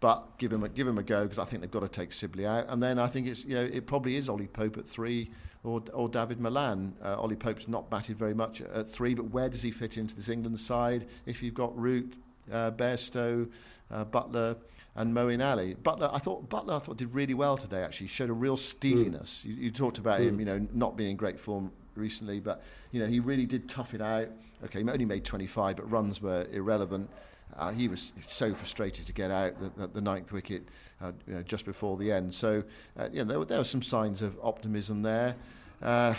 But 0.01 0.39
give 0.39 0.51
him 0.51 0.63
a, 0.63 0.69
give 0.69 0.87
him 0.87 0.97
a 0.97 1.03
go 1.03 1.23
because 1.23 1.37
I 1.37 1.45
think 1.45 1.61
they've 1.61 1.71
got 1.71 1.81
to 1.81 1.87
take 1.87 2.11
Sibley 2.11 2.45
out. 2.45 2.65
And 2.69 2.81
then 2.81 2.97
I 2.97 3.07
think 3.07 3.27
it's 3.27 3.45
you 3.45 3.53
know 3.53 3.61
it 3.61 3.85
probably 3.85 4.15
is 4.15 4.29
Ollie 4.29 4.47
Pope 4.47 4.77
at 4.77 4.85
three 4.85 5.29
or 5.63 5.81
or 5.93 6.09
Dawid 6.09 6.39
Malan. 6.39 6.95
Uh, 7.03 7.15
Ollie 7.19 7.35
Pope's 7.35 7.67
not 7.67 7.89
batted 7.89 8.17
very 8.17 8.33
much 8.33 8.61
at 8.61 8.89
three, 8.89 9.13
but 9.13 9.29
where 9.29 9.47
does 9.47 9.61
he 9.61 9.69
fit 9.71 9.97
into 9.97 10.15
this 10.15 10.27
England 10.27 10.59
side? 10.59 11.07
If 11.27 11.43
you've 11.43 11.53
got 11.53 11.77
Root, 11.77 12.15
uh, 12.51 12.71
Bairstow, 12.71 13.47
uh, 13.91 14.05
Buttler, 14.05 14.57
and 14.95 15.15
Moeen 15.15 15.45
Ali. 15.45 15.75
Buttler, 15.75 16.09
I 16.11 16.17
thought 16.17 16.49
Buttler, 16.49 16.77
I 16.77 16.79
thought 16.79 16.97
did 16.97 17.13
really 17.13 17.35
well 17.35 17.55
today. 17.55 17.83
Actually, 17.83 18.07
showed 18.07 18.31
a 18.31 18.33
real 18.33 18.57
steeliness. 18.57 19.43
Mm. 19.43 19.45
You, 19.45 19.53
you 19.53 19.71
talked 19.71 19.99
about 19.99 20.19
mm. 20.19 20.29
him, 20.29 20.39
you 20.39 20.45
know, 20.45 20.67
not 20.73 20.97
being 20.97 21.11
in 21.11 21.15
great 21.15 21.39
form 21.39 21.71
recently, 21.95 22.39
but 22.39 22.63
you 22.91 22.99
know 22.99 23.07
he 23.07 23.19
really 23.19 23.45
did 23.45 23.69
tough 23.69 23.93
it 23.93 24.01
out. 24.01 24.29
Okay, 24.65 24.84
he 24.84 24.89
only 24.89 25.06
made 25.06 25.26
25, 25.26 25.76
but 25.78 25.91
runs 25.91 26.21
were 26.21 26.47
irrelevant. 26.52 27.10
Uh, 27.58 27.71
he 27.71 27.88
was 27.88 28.13
so 28.21 28.54
frustrated 28.54 29.06
to 29.06 29.13
get 29.13 29.30
out 29.32 29.60
the, 29.60 29.69
the, 29.82 29.88
the 29.88 30.02
ninth 30.02 30.32
wicket 30.32 30.63
uh, 31.02 31.12
you 31.28 31.34
know, 31.36 31.43
just 31.43 31.65
before 31.65 31.97
the 31.97 32.12
end. 32.12 32.34
So, 32.34 32.63
uh, 32.97 33.10
there, 33.12 33.39
were, 33.39 33.45
there 33.45 33.58
were 33.58 33.63
some 33.63 33.82
signs 33.82 34.21
of 34.21 34.38
optimism 34.41 35.02
there. 35.02 35.36
Uh, 35.82 36.13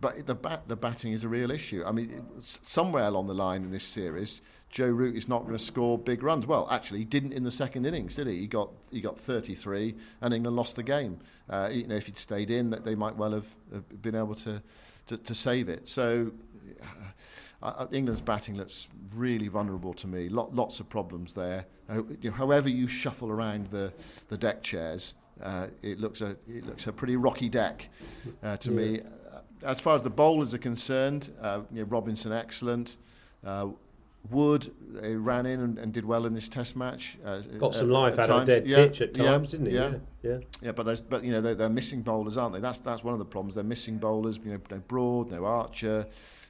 but 0.00 0.26
the, 0.26 0.34
bat, 0.34 0.62
the 0.66 0.76
batting 0.76 1.12
is 1.12 1.24
a 1.24 1.28
real 1.28 1.50
issue. 1.50 1.84
I 1.86 1.92
mean, 1.92 2.24
somewhere 2.40 3.04
along 3.04 3.26
the 3.26 3.34
line 3.34 3.62
in 3.62 3.70
this 3.70 3.84
series, 3.84 4.40
Joe 4.70 4.88
Root 4.88 5.16
is 5.16 5.28
not 5.28 5.42
going 5.42 5.56
to 5.56 5.62
score 5.62 5.98
big 5.98 6.22
runs. 6.22 6.46
Well, 6.46 6.66
actually, 6.70 7.00
he 7.00 7.04
didn't 7.04 7.32
in 7.32 7.44
the 7.44 7.50
second 7.50 7.86
innings, 7.86 8.16
did 8.16 8.26
he? 8.26 8.38
He 8.38 8.46
got 8.46 8.70
he 8.90 9.00
got 9.00 9.18
33, 9.18 9.94
and 10.20 10.34
England 10.34 10.56
lost 10.56 10.76
the 10.76 10.82
game. 10.82 11.20
Uh, 11.48 11.68
you 11.70 11.86
know, 11.86 11.94
if 11.94 12.06
he'd 12.06 12.18
stayed 12.18 12.50
in, 12.50 12.70
that 12.70 12.84
they 12.84 12.94
might 12.94 13.16
well 13.16 13.32
have, 13.32 13.54
have 13.72 14.02
been 14.02 14.16
able 14.16 14.34
to, 14.36 14.62
to, 15.06 15.16
to 15.16 15.34
save 15.34 15.68
it. 15.68 15.86
So 15.86 16.32
uh, 17.64 17.86
England's 17.92 18.20
batting 18.20 18.56
looks 18.56 18.88
really 19.14 19.48
vulnerable 19.48 19.94
to 19.94 20.06
me. 20.06 20.28
Lot, 20.28 20.54
lots 20.54 20.80
of 20.80 20.88
problems 20.88 21.32
there. 21.32 21.66
Uh, 21.88 22.02
however 22.32 22.68
you 22.68 22.86
shuffle 22.86 23.30
around 23.30 23.68
the, 23.68 23.92
the 24.28 24.36
deck 24.36 24.62
chairs, 24.62 25.14
uh, 25.42 25.68
it 25.82 25.98
looks 25.98 26.20
a 26.20 26.36
it 26.46 26.64
looks 26.64 26.86
a 26.86 26.92
pretty 26.92 27.16
rocky 27.16 27.48
deck 27.48 27.88
uh, 28.42 28.56
to 28.58 28.70
yeah. 28.70 28.76
me. 28.76 29.00
Uh, 29.00 29.38
as 29.64 29.80
far 29.80 29.96
as 29.96 30.02
the 30.02 30.10
bowlers 30.10 30.54
are 30.54 30.58
concerned, 30.58 31.30
uh, 31.40 31.62
you 31.72 31.80
know, 31.80 31.88
Robinson 31.88 32.32
excellent. 32.32 32.98
Uh, 33.44 33.68
Wood 34.30 34.72
they 34.88 35.14
ran 35.16 35.44
in 35.44 35.60
and, 35.60 35.78
and, 35.78 35.92
did 35.92 36.06
well 36.06 36.24
in 36.24 36.32
this 36.32 36.48
Test 36.48 36.76
match. 36.76 37.18
Uh, 37.22 37.40
Got 37.58 37.74
some 37.74 37.90
life 37.90 38.18
out 38.18 38.30
of 38.30 38.42
a 38.42 38.46
dead 38.46 38.66
yeah, 38.66 38.76
pitch 38.76 39.02
at 39.02 39.12
times, 39.12 39.48
yeah, 39.48 39.50
didn't 39.50 39.66
he? 39.66 39.74
Yeah, 39.74 39.94
yeah. 40.22 40.38
yeah. 40.62 40.72
but 40.72 40.86
there's, 40.86 41.02
but 41.02 41.24
you 41.24 41.30
know 41.30 41.42
they're, 41.42 41.54
they're, 41.54 41.68
missing 41.68 42.00
bowlers, 42.00 42.38
aren't 42.38 42.54
they? 42.54 42.60
That's 42.60 42.78
that's 42.78 43.04
one 43.04 43.12
of 43.12 43.18
the 43.18 43.26
problems. 43.26 43.54
They're 43.54 43.64
missing 43.64 43.98
bowlers. 43.98 44.38
You 44.42 44.52
know, 44.52 44.60
no 44.70 44.78
Broad, 44.88 45.30
no 45.30 45.44
Archer 45.44 46.06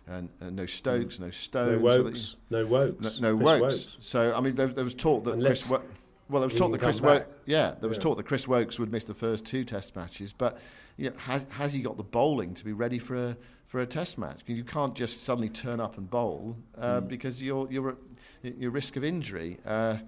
and, 0.07 0.29
and 0.40 0.57
no 0.57 0.67
Stokes, 0.67 1.19
no 1.21 1.31
Stones. 1.31 1.73
No 1.73 1.79
Woakes. 1.79 2.37
No 2.51 2.67
Woakes. 2.67 3.21
No, 3.21 3.35
no 3.35 3.37
Woakes. 3.37 3.97
So, 4.01 4.35
I 4.35 4.40
mean, 4.40 4.55
there, 4.55 4.67
there 4.67 4.85
was 4.85 4.95
talk 4.95 5.25
that 5.25 5.35
Unless 5.35 5.67
Chris... 5.67 5.71
Wo- 5.71 5.83
well, 6.29 6.40
there 6.40 6.49
was 6.49 6.59
talk 6.59 6.73
that 6.73 6.81
Chris 6.81 7.01
Woakes... 7.01 7.27
Yeah, 7.47 7.75
there 7.81 7.88
was 7.88 7.99
yeah. 7.99 8.03
talk 8.03 8.17
that 8.17 8.27
Chris 8.27 8.49
Woakes 8.49 8.79
would 8.79 8.90
miss 8.90 9.05
the 9.05 9.14
first 9.14 9.45
two 9.45 9.64
Test 9.64 9.95
matches, 9.95 10.33
but 10.33 10.59
you 10.97 11.11
know, 11.11 11.17
has, 11.19 11.47
has 11.51 11.73
he 11.73 11.83
got 11.83 11.97
the 11.97 12.05
bowling 12.05 12.55
to 12.55 12.64
be 12.64 12.73
ready 12.73 12.99
for 12.99 13.17
a 13.17 13.37
for 13.67 13.81
a 13.81 13.87
Test 13.87 14.19
match? 14.19 14.40
You 14.47 14.64
can't 14.64 14.95
just 14.95 15.23
suddenly 15.23 15.49
turn 15.49 15.81
up 15.81 15.99
and 15.99 16.09
bowl 16.09 16.57
uh, 16.79 17.01
mm. 17.01 17.09
because 17.09 17.43
you're 17.43 17.71
you're 17.71 17.90
at 17.90 18.59
your 18.59 18.71
risk 18.71 18.97
of 18.97 19.05
injury. 19.05 19.59
Uh, 19.67 19.99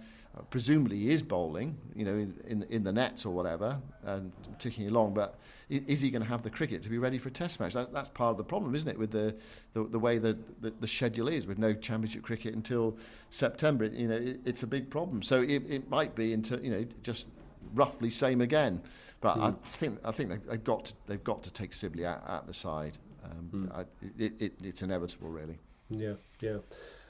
presumably 0.50 0.98
he 0.98 1.10
is 1.10 1.22
bowling, 1.22 1.76
you 1.94 2.04
know, 2.04 2.14
in, 2.14 2.34
in, 2.46 2.62
in 2.70 2.84
the 2.84 2.92
nets 2.92 3.26
or 3.26 3.34
whatever, 3.34 3.78
and 4.04 4.32
ticking 4.58 4.88
along. 4.88 5.14
But 5.14 5.38
is 5.68 6.00
he 6.00 6.10
going 6.10 6.22
to 6.22 6.28
have 6.28 6.42
the 6.42 6.50
cricket 6.50 6.82
to 6.82 6.88
be 6.88 6.98
ready 6.98 7.18
for 7.18 7.28
a 7.28 7.32
Test 7.32 7.58
match? 7.58 7.74
That, 7.74 7.92
that's 7.92 8.08
part 8.08 8.30
of 8.30 8.36
the 8.36 8.44
problem, 8.44 8.74
isn't 8.74 8.88
it, 8.88 8.98
with 8.98 9.10
the 9.10 9.36
the, 9.72 9.84
the 9.84 9.98
way 9.98 10.18
the, 10.18 10.38
the, 10.60 10.72
the 10.80 10.86
schedule 10.86 11.28
is, 11.28 11.46
with 11.46 11.58
no 11.58 11.74
Championship 11.74 12.22
cricket 12.22 12.54
until 12.54 12.96
September. 13.30 13.86
You 13.86 14.08
know, 14.08 14.16
it, 14.16 14.40
it's 14.44 14.62
a 14.62 14.66
big 14.66 14.90
problem. 14.90 15.22
So 15.22 15.42
it, 15.42 15.62
it 15.68 15.90
might 15.90 16.14
be 16.14 16.32
into 16.32 16.58
you 16.62 16.70
know 16.70 16.86
just 17.02 17.26
roughly 17.74 18.10
same 18.10 18.40
again. 18.40 18.80
But 19.20 19.38
mm. 19.38 19.42
I, 19.42 19.68
think 19.76 19.98
I 20.04 20.12
think 20.12 20.48
they've 20.48 20.62
got 20.62 20.86
to, 20.86 20.94
they've 21.06 21.24
got 21.24 21.42
to 21.42 21.52
take 21.52 21.72
Sibley 21.72 22.06
out, 22.06 22.22
out 22.28 22.46
the 22.46 22.54
side. 22.54 22.98
Um, 23.24 23.68
mm. 23.68 23.76
I, 23.76 23.80
it, 24.22 24.34
it, 24.40 24.52
it's 24.62 24.82
inevitable, 24.82 25.30
really. 25.30 25.58
Yeah, 25.90 26.14
yeah. 26.40 26.58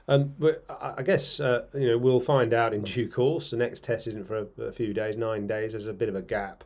Um, 0.08 0.34
but 0.38 0.64
I 0.68 1.02
guess 1.02 1.40
uh, 1.40 1.64
you 1.74 1.88
know 1.88 1.98
we'll 1.98 2.20
find 2.20 2.54
out 2.54 2.72
in 2.72 2.82
due 2.82 3.08
course. 3.08 3.50
The 3.50 3.56
next 3.56 3.82
test 3.82 4.06
isn't 4.06 4.26
for 4.26 4.46
a, 4.58 4.62
a 4.62 4.72
few 4.72 4.94
days, 4.94 5.16
nine 5.16 5.46
days. 5.46 5.72
There's 5.72 5.88
a 5.88 5.92
bit 5.92 6.08
of 6.08 6.14
a 6.14 6.22
gap. 6.22 6.64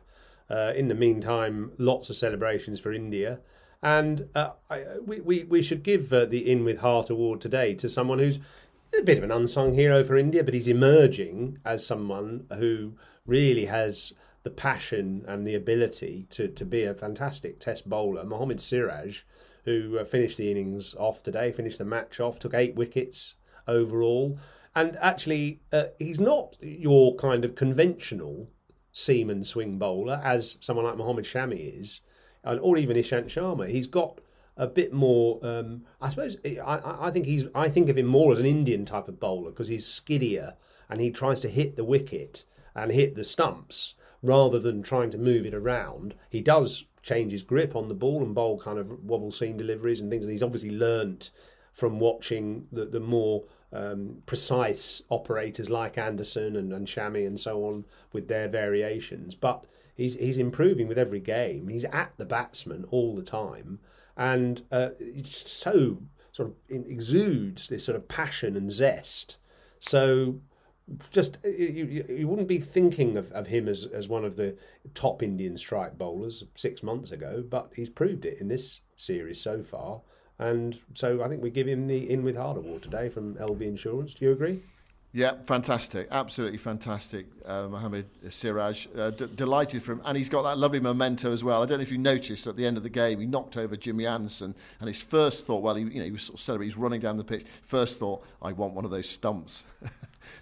Uh, 0.51 0.73
in 0.75 0.87
the 0.87 0.95
meantime, 0.95 1.71
lots 1.77 2.09
of 2.09 2.15
celebrations 2.15 2.79
for 2.79 2.91
India. 2.91 3.39
And 3.81 4.27
uh, 4.35 4.51
I, 4.69 4.83
we, 5.03 5.21
we, 5.21 5.43
we 5.43 5.61
should 5.61 5.81
give 5.81 6.11
uh, 6.11 6.25
the 6.25 6.51
In 6.51 6.63
With 6.63 6.79
Heart 6.79 7.09
award 7.09 7.39
today 7.39 7.73
to 7.75 7.87
someone 7.87 8.19
who's 8.19 8.39
a 8.97 9.03
bit 9.03 9.17
of 9.17 9.23
an 9.23 9.31
unsung 9.31 9.73
hero 9.73 10.03
for 10.03 10.17
India, 10.17 10.43
but 10.43 10.53
he's 10.53 10.67
emerging 10.67 11.59
as 11.63 11.85
someone 11.85 12.45
who 12.57 12.93
really 13.25 13.65
has 13.65 14.13
the 14.43 14.49
passion 14.49 15.23
and 15.27 15.47
the 15.47 15.55
ability 15.55 16.27
to, 16.31 16.47
to 16.49 16.65
be 16.65 16.83
a 16.83 16.93
fantastic 16.93 17.59
test 17.59 17.87
bowler. 17.89 18.25
Mohammad 18.25 18.59
Siraj 18.59 19.21
who 19.65 19.97
uh, 19.99 20.05
finished 20.05 20.37
the 20.37 20.49
innings 20.49 20.95
off 20.95 21.21
today, 21.23 21.51
finished 21.51 21.77
the 21.77 21.85
match 21.85 22.19
off, 22.19 22.39
took 22.39 22.53
eight 22.53 22.75
wickets 22.75 23.35
overall. 23.67 24.37
And 24.75 24.97
actually, 25.01 25.61
uh, 25.71 25.85
he's 25.99 26.19
not 26.19 26.55
your 26.61 27.15
kind 27.15 27.43
of 27.43 27.55
conventional 27.55 28.49
seaman 28.91 29.43
swing 29.43 29.77
bowler 29.77 30.21
as 30.23 30.57
someone 30.61 30.85
like 30.85 30.97
Mohammad 30.97 31.25
Shami 31.25 31.79
is, 31.79 32.01
or 32.43 32.77
even 32.77 32.97
Ishant 32.97 33.25
Sharma. 33.25 33.69
He's 33.69 33.87
got 33.87 34.19
a 34.57 34.67
bit 34.67 34.93
more. 34.93 35.39
Um, 35.43 35.83
I 35.99 36.09
suppose 36.09 36.37
I, 36.45 37.07
I 37.07 37.11
think 37.11 37.25
he's. 37.25 37.45
I 37.55 37.69
think 37.69 37.89
of 37.89 37.97
him 37.97 38.07
more 38.07 38.31
as 38.31 38.39
an 38.39 38.45
Indian 38.45 38.85
type 38.85 39.07
of 39.07 39.19
bowler 39.19 39.51
because 39.51 39.67
he's 39.67 39.85
skiddier 39.85 40.55
and 40.89 40.99
he 40.99 41.11
tries 41.11 41.39
to 41.41 41.49
hit 41.49 41.77
the 41.77 41.85
wicket 41.85 42.43
and 42.75 42.91
hit 42.91 43.15
the 43.15 43.23
stumps 43.23 43.95
rather 44.21 44.59
than 44.59 44.83
trying 44.83 45.11
to 45.11 45.17
move 45.17 45.45
it 45.45 45.53
around. 45.53 46.15
He 46.29 46.41
does 46.41 46.85
change 47.01 47.31
his 47.31 47.43
grip 47.43 47.75
on 47.75 47.87
the 47.87 47.95
ball 47.95 48.21
and 48.21 48.35
bowl 48.35 48.59
kind 48.59 48.77
of 48.77 49.03
wobble 49.03 49.31
seam 49.31 49.57
deliveries 49.57 49.99
and 49.99 50.11
things. 50.11 50.25
And 50.25 50.31
he's 50.31 50.43
obviously 50.43 50.71
learnt 50.71 51.31
from 51.73 51.99
watching 51.99 52.67
the, 52.71 52.85
the 52.85 52.99
more 52.99 53.45
um, 53.73 54.21
precise 54.25 55.01
operators 55.09 55.69
like 55.69 55.97
Anderson 55.97 56.55
and, 56.55 56.73
and 56.73 56.87
Shami 56.87 57.25
and 57.25 57.39
so 57.39 57.63
on 57.65 57.85
with 58.11 58.27
their 58.27 58.47
variations. 58.47 59.35
But 59.35 59.65
he's 59.95 60.15
he's 60.15 60.37
improving 60.37 60.87
with 60.87 60.97
every 60.97 61.19
game. 61.19 61.67
He's 61.67 61.85
at 61.85 62.13
the 62.17 62.25
batsman 62.25 62.85
all 62.91 63.15
the 63.15 63.23
time, 63.23 63.79
and 64.17 64.61
uh, 64.71 64.89
it's 64.99 65.51
so 65.51 65.99
sort 66.31 66.49
of 66.49 66.55
exudes 66.69 67.67
this 67.67 67.85
sort 67.85 67.95
of 67.95 68.07
passion 68.07 68.55
and 68.55 68.71
zest. 68.71 69.37
So 69.79 70.39
just 71.11 71.37
you, 71.43 72.05
you 72.09 72.27
wouldn't 72.27 72.47
be 72.47 72.59
thinking 72.59 73.17
of, 73.17 73.31
of 73.31 73.47
him 73.47 73.67
as, 73.67 73.85
as 73.85 74.09
one 74.09 74.25
of 74.25 74.35
the 74.35 74.57
top 74.93 75.23
Indian 75.23 75.57
strike 75.57 75.97
bowlers 75.97 76.43
six 76.55 76.83
months 76.83 77.11
ago, 77.11 77.43
but 77.47 77.71
he's 77.75 77.89
proved 77.89 78.25
it 78.25 78.39
in 78.39 78.47
this 78.47 78.81
series 78.95 79.39
so 79.39 79.63
far. 79.63 80.01
And 80.41 80.79
so 80.95 81.23
I 81.23 81.29
think 81.29 81.41
we 81.41 81.51
give 81.51 81.67
him 81.67 81.87
the 81.87 82.09
In 82.09 82.23
With 82.23 82.35
Heart 82.35 82.57
award 82.57 82.81
today 82.81 83.09
from 83.09 83.35
LV 83.35 83.61
Insurance. 83.61 84.15
Do 84.15 84.25
you 84.25 84.31
agree? 84.31 84.61
Yeah, 85.13 85.33
fantastic. 85.43 86.07
Absolutely 86.09 86.57
fantastic. 86.57 87.27
Uh, 87.45 87.67
Mohammed 87.67 88.07
Siraj. 88.27 88.87
Uh, 88.95 89.11
d- 89.11 89.27
delighted 89.35 89.83
for 89.83 89.91
him. 89.91 90.01
And 90.03 90.17
he's 90.17 90.29
got 90.29 90.41
that 90.43 90.57
lovely 90.57 90.79
memento 90.79 91.31
as 91.31 91.43
well. 91.43 91.61
I 91.61 91.65
don't 91.65 91.77
know 91.77 91.83
if 91.83 91.91
you 91.91 91.97
noticed 91.97 92.47
at 92.47 92.55
the 92.55 92.65
end 92.65 92.77
of 92.77 92.83
the 92.83 92.89
game, 92.89 93.19
he 93.19 93.27
knocked 93.27 93.55
over 93.55 93.75
Jimmy 93.75 94.07
Anderson. 94.07 94.55
And 94.79 94.87
his 94.87 95.01
first 95.01 95.45
thought, 95.45 95.61
well, 95.61 95.75
he, 95.75 95.83
you 95.83 95.99
know, 95.99 96.05
he 96.05 96.11
was 96.11 96.23
sort 96.23 96.35
of 96.35 96.39
celebrating, 96.39 96.71
he's 96.71 96.77
running 96.77 97.01
down 97.01 97.17
the 97.17 97.23
pitch. 97.23 97.45
First 97.61 97.99
thought, 97.99 98.25
I 98.41 98.51
want 98.53 98.73
one 98.73 98.85
of 98.85 98.91
those 98.91 99.09
stumps. 99.09 99.65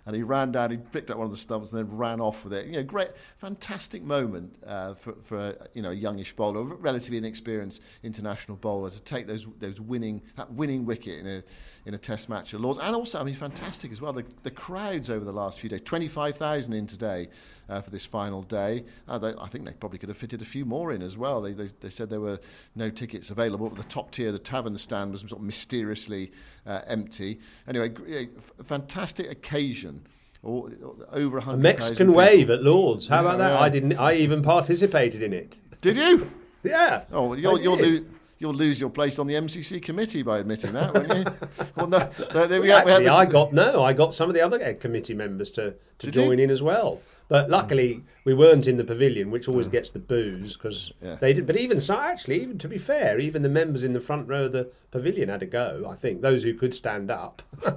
and 0.05 0.15
he 0.15 0.23
ran 0.23 0.51
down, 0.51 0.71
he 0.71 0.77
picked 0.77 1.11
up 1.11 1.17
one 1.17 1.25
of 1.25 1.31
the 1.31 1.37
stumps 1.37 1.71
and 1.71 1.79
then 1.79 1.97
ran 1.97 2.19
off 2.21 2.43
with 2.43 2.53
it. 2.53 2.67
You 2.67 2.73
know, 2.73 2.83
great, 2.83 3.11
fantastic 3.37 4.03
moment 4.03 4.55
uh, 4.65 4.93
for, 4.93 5.13
for 5.21 5.37
a, 5.37 5.55
you 5.73 5.81
know, 5.81 5.91
a 5.91 5.93
youngish 5.93 6.33
bowler, 6.33 6.61
a 6.61 6.63
relatively 6.63 7.17
inexperienced 7.17 7.81
international 8.03 8.57
bowler 8.57 8.89
to 8.89 9.01
take 9.01 9.27
those 9.27 9.47
those 9.59 9.79
winning 9.79 10.21
that 10.35 10.51
winning 10.51 10.85
wicket 10.85 11.19
in 11.19 11.27
a 11.27 11.43
in 11.85 11.93
a 11.93 11.97
Test 11.97 12.29
match 12.29 12.53
at 12.53 12.61
Lords, 12.61 12.79
and 12.79 12.95
also 12.95 13.19
I 13.19 13.23
mean 13.23 13.35
fantastic 13.35 13.91
as 13.91 14.01
well. 14.01 14.13
The, 14.13 14.25
the 14.43 14.51
crowds 14.51 15.09
over 15.09 15.25
the 15.25 15.33
last 15.33 15.59
few 15.59 15.69
days, 15.69 15.81
twenty 15.81 16.07
five 16.07 16.37
thousand 16.37 16.73
in 16.73 16.87
today 16.87 17.29
uh, 17.69 17.81
for 17.81 17.89
this 17.89 18.05
final 18.05 18.41
day. 18.41 18.83
Uh, 19.07 19.17
they, 19.17 19.33
I 19.39 19.47
think 19.47 19.65
they 19.65 19.73
probably 19.73 19.99
could 19.99 20.09
have 20.09 20.17
fitted 20.17 20.41
a 20.41 20.45
few 20.45 20.65
more 20.65 20.91
in 20.91 21.01
as 21.01 21.17
well. 21.17 21.41
They, 21.41 21.53
they, 21.53 21.69
they 21.79 21.89
said 21.89 22.09
there 22.09 22.19
were 22.19 22.39
no 22.75 22.89
tickets 22.89 23.29
available, 23.29 23.69
but 23.69 23.77
the 23.77 23.83
top 23.83 24.11
tier, 24.11 24.31
the 24.31 24.39
tavern 24.39 24.77
stand, 24.77 25.11
was 25.11 25.21
sort 25.21 25.33
of 25.33 25.41
mysteriously 25.41 26.31
uh, 26.65 26.81
empty. 26.87 27.39
Anyway, 27.67 28.29
fantastic 28.63 29.31
occasion. 29.31 30.05
Or, 30.41 30.71
over 31.11 31.37
100, 31.37 31.53
a 31.53 31.57
Mexican 31.57 32.13
wave 32.13 32.49
at 32.49 32.63
Lords. 32.63 33.09
How 33.09 33.19
about 33.21 33.39
that? 33.39 33.59
I 33.59 33.67
didn't. 33.67 33.97
I 33.97 34.13
even 34.13 34.41
participated 34.41 35.21
in 35.21 35.33
it. 35.33 35.57
Did 35.81 35.97
you? 35.97 36.31
yeah. 36.63 37.03
Oh, 37.11 37.33
you'll, 37.33 37.59
you'll 37.59 37.77
lose 37.77 38.07
you'll 38.39 38.53
lose 38.53 38.79
your 38.79 38.89
place 38.89 39.19
on 39.19 39.27
the 39.27 39.35
MCC 39.35 39.83
committee 39.83 40.23
by 40.23 40.39
admitting 40.39 40.71
that, 40.73 40.93
won't 40.93 41.07
you? 41.07 41.25
well, 41.75 41.87
no, 41.87 41.99
there 42.47 42.61
we, 42.61 42.71
Actually, 42.71 43.03
we 43.03 43.07
I 43.09 43.25
got 43.25 43.53
no, 43.53 43.83
I 43.83 43.93
got 43.93 44.15
some 44.15 44.29
of 44.29 44.33
the 44.33 44.41
other 44.41 44.73
committee 44.75 45.13
members 45.13 45.51
to, 45.51 45.71
to 45.71 46.05
Did 46.07 46.13
join 46.13 46.37
you? 46.37 46.45
in 46.45 46.51
as 46.51 46.63
well. 46.63 47.01
But 47.29 47.47
luckily, 47.47 48.03
we 48.25 48.33
weren't 48.33 48.67
in 48.67 48.77
the 48.77 48.83
pavilion, 48.83 49.29
which 49.29 49.47
always 49.47 49.67
gets 49.67 49.91
the 49.91 49.99
booze 49.99 50.57
because 50.57 50.91
yeah. 50.99 51.15
they 51.15 51.31
did. 51.31 51.45
But 51.45 51.57
even 51.57 51.79
so, 51.79 51.95
actually, 51.95 52.41
even 52.41 52.57
to 52.57 52.67
be 52.67 52.79
fair, 52.79 53.19
even 53.19 53.43
the 53.43 53.49
members 53.49 53.83
in 53.83 53.93
the 53.93 53.99
front 53.99 54.27
row 54.27 54.45
of 54.45 54.51
the 54.51 54.71
pavilion 54.89 55.29
had 55.29 55.43
a 55.43 55.45
go. 55.45 55.87
I 55.89 55.95
think 55.95 56.21
those 56.21 56.41
who 56.41 56.55
could 56.55 56.73
stand 56.73 57.11
up. 57.11 57.43
yeah, 57.63 57.71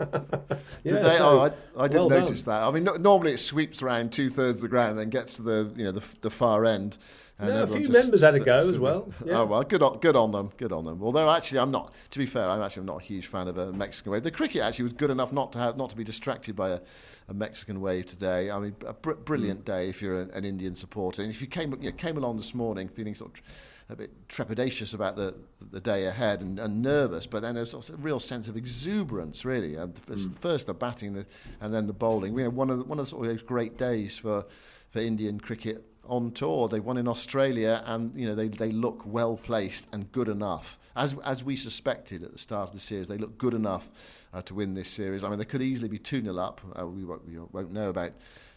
did 0.85 1.03
they? 1.03 1.11
So, 1.11 1.29
oh, 1.29 1.53
I, 1.77 1.85
I 1.85 1.87
didn't 1.87 2.09
well 2.09 2.21
notice 2.21 2.43
done. 2.43 2.61
that. 2.61 2.67
I 2.67 2.71
mean, 2.71 2.85
no, 2.85 2.95
normally 2.95 3.35
it 3.35 3.41
sweeps 3.41 3.83
around 3.83 4.11
two 4.11 4.31
thirds 4.31 4.59
of 4.59 4.62
the 4.62 4.69
ground, 4.69 4.93
and 4.93 5.01
then 5.01 5.11
gets 5.11 5.37
to 5.37 5.43
the 5.43 5.71
you 5.77 5.85
know 5.85 5.93
the, 5.93 6.05
the 6.23 6.31
far 6.31 6.65
end. 6.65 6.97
No, 7.43 7.63
a 7.63 7.67
few 7.67 7.87
just, 7.87 7.93
members 7.93 8.21
had 8.21 8.35
a 8.35 8.41
go 8.41 8.61
as 8.61 8.79
well. 8.79 9.13
Yeah. 9.25 9.41
Oh 9.41 9.47
well, 9.47 9.63
good 9.63 9.83
on, 9.83 9.99
good 9.99 10.17
on 10.17 10.33
them, 10.33 10.51
good 10.57 10.73
on 10.73 10.85
them. 10.85 11.03
Although 11.03 11.31
actually, 11.31 11.59
I'm 11.59 11.71
not. 11.71 11.95
To 12.11 12.19
be 12.19 12.27
fair, 12.27 12.49
I'm 12.49 12.63
actually 12.63 12.85
not 12.85 13.01
a 13.01 13.05
huge 13.05 13.27
fan 13.27 13.49
of 13.49 13.59
a 13.59 13.73
Mexican 13.73 14.13
wave. 14.13 14.23
The 14.23 14.31
cricket 14.31 14.63
actually 14.63 14.85
was 14.85 14.93
good 14.93 15.11
enough 15.11 15.33
not 15.33 15.53
to 15.53 15.59
have 15.59 15.77
not 15.77 15.91
to 15.91 15.97
be 15.97 16.05
distracted 16.05 16.55
by 16.55 16.71
a, 16.71 16.81
a 17.29 17.35
Mexican 17.35 17.81
wave 17.81 18.07
today. 18.07 18.51
I 18.51 18.59
mean, 18.59 18.77
a 18.87 18.93
br- 18.93 19.15
brilliant 19.15 19.63
mm. 19.63 19.65
day 19.65 19.89
if 19.89 20.01
you're 20.01 20.21
an, 20.21 20.31
an, 20.31 20.45
Indian 20.45 20.75
supporter. 20.75 21.23
And 21.23 21.31
if 21.31 21.41
you 21.41 21.47
came 21.49 21.73
you 21.81 21.91
know, 21.91 21.97
came 21.97 22.17
along 22.17 22.37
this 22.37 22.55
morning 22.55 22.89
feeling 22.89 23.15
sort 23.15 23.39
of 23.39 23.43
a 23.89 23.97
bit 23.97 24.29
trepidatious 24.29 24.95
about 24.95 25.17
the 25.17 25.35
the 25.71 25.81
day 25.81 26.07
ahead 26.07 26.41
and, 26.41 26.59
and 26.59 26.83
nervous, 26.83 27.27
but 27.27 27.43
then 27.43 27.55
there's 27.55 27.75
a 27.75 27.97
real 27.97 28.21
sense 28.21 28.49
of 28.49 28.57
exuberance, 28.57 29.45
really. 29.45 29.77
Uh, 29.77 29.87
mm. 29.87 30.39
First 30.39 30.67
the 30.67 30.75
batting, 30.75 31.15
the, 31.15 31.27
and 31.61 31.73
then 31.75 31.87
the 31.87 31.93
bowling. 31.93 32.37
You 32.37 32.45
know, 32.45 32.51
one 32.51 32.71
of 32.71 32.79
the, 32.79 32.85
one 32.85 32.99
of 32.99 33.07
the 33.07 33.11
sort 33.11 33.27
of 33.27 33.33
those 33.33 33.43
great 33.43 33.77
days 33.77 34.17
for 34.17 34.45
for 34.91 35.01
Indian 35.01 35.41
cricket 35.41 35.85
on 36.05 36.33
tour. 36.33 36.69
They 36.69 36.81
won 36.81 36.99
in 36.99 37.09
Australia, 37.09 37.83
and 37.87 38.19
you 38.19 38.27
know 38.27 38.35
they, 38.35 38.49
they 38.49 38.73
look 38.73 39.03
well 39.05 39.37
placed 39.37 39.88
and 39.93 40.11
good 40.12 40.29
enough, 40.29 40.79
as 40.97 41.17
as 41.25 41.45
we 41.45 41.57
suspected 41.57 42.23
at 42.23 42.33
the 42.33 42.38
start 42.38 42.69
of 42.69 42.75
the 42.75 42.81
series. 42.81 43.09
They 43.09 43.19
look 43.19 43.38
good 43.38 43.55
enough 43.55 43.91
uh, 44.33 44.43
to 44.43 44.55
win 44.55 44.75
this 44.75 44.88
series. 44.88 45.25
I 45.25 45.29
mean, 45.29 45.38
they 45.38 45.45
could 45.45 45.62
easily 45.62 45.88
be 45.88 45.99
two 45.99 46.23
0 46.23 46.37
up. 46.38 46.61
Uh, 46.79 46.87
we, 46.87 47.05
won't, 47.05 47.27
we 47.27 47.38
won't 47.38 47.73
know 47.73 47.91
about 47.91 48.12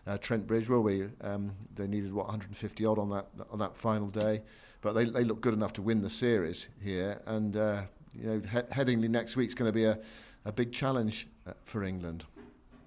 uh, 0.07 0.17
Trent 0.17 0.47
Bridge, 0.47 0.69
will 0.69 0.83
we? 0.83 1.07
Um, 1.21 1.51
they 1.75 1.87
needed 1.87 2.13
what 2.13 2.25
150 2.27 2.85
odd 2.85 2.99
on 2.99 3.09
that 3.09 3.27
on 3.51 3.59
that 3.59 3.75
final 3.75 4.07
day, 4.07 4.41
but 4.81 4.93
they 4.93 5.05
they 5.05 5.23
look 5.23 5.41
good 5.41 5.53
enough 5.53 5.73
to 5.73 5.81
win 5.81 6.01
the 6.01 6.09
series 6.09 6.69
here. 6.81 7.21
And 7.25 7.57
uh, 7.57 7.83
you 8.13 8.27
know, 8.27 8.39
he- 8.39 8.73
Headingley 8.73 9.09
next 9.09 9.35
week's 9.35 9.53
going 9.53 9.69
to 9.69 9.75
be 9.75 9.85
a 9.85 9.99
a 10.45 10.51
big 10.51 10.71
challenge 10.71 11.27
uh, 11.47 11.53
for 11.63 11.83
England. 11.83 12.25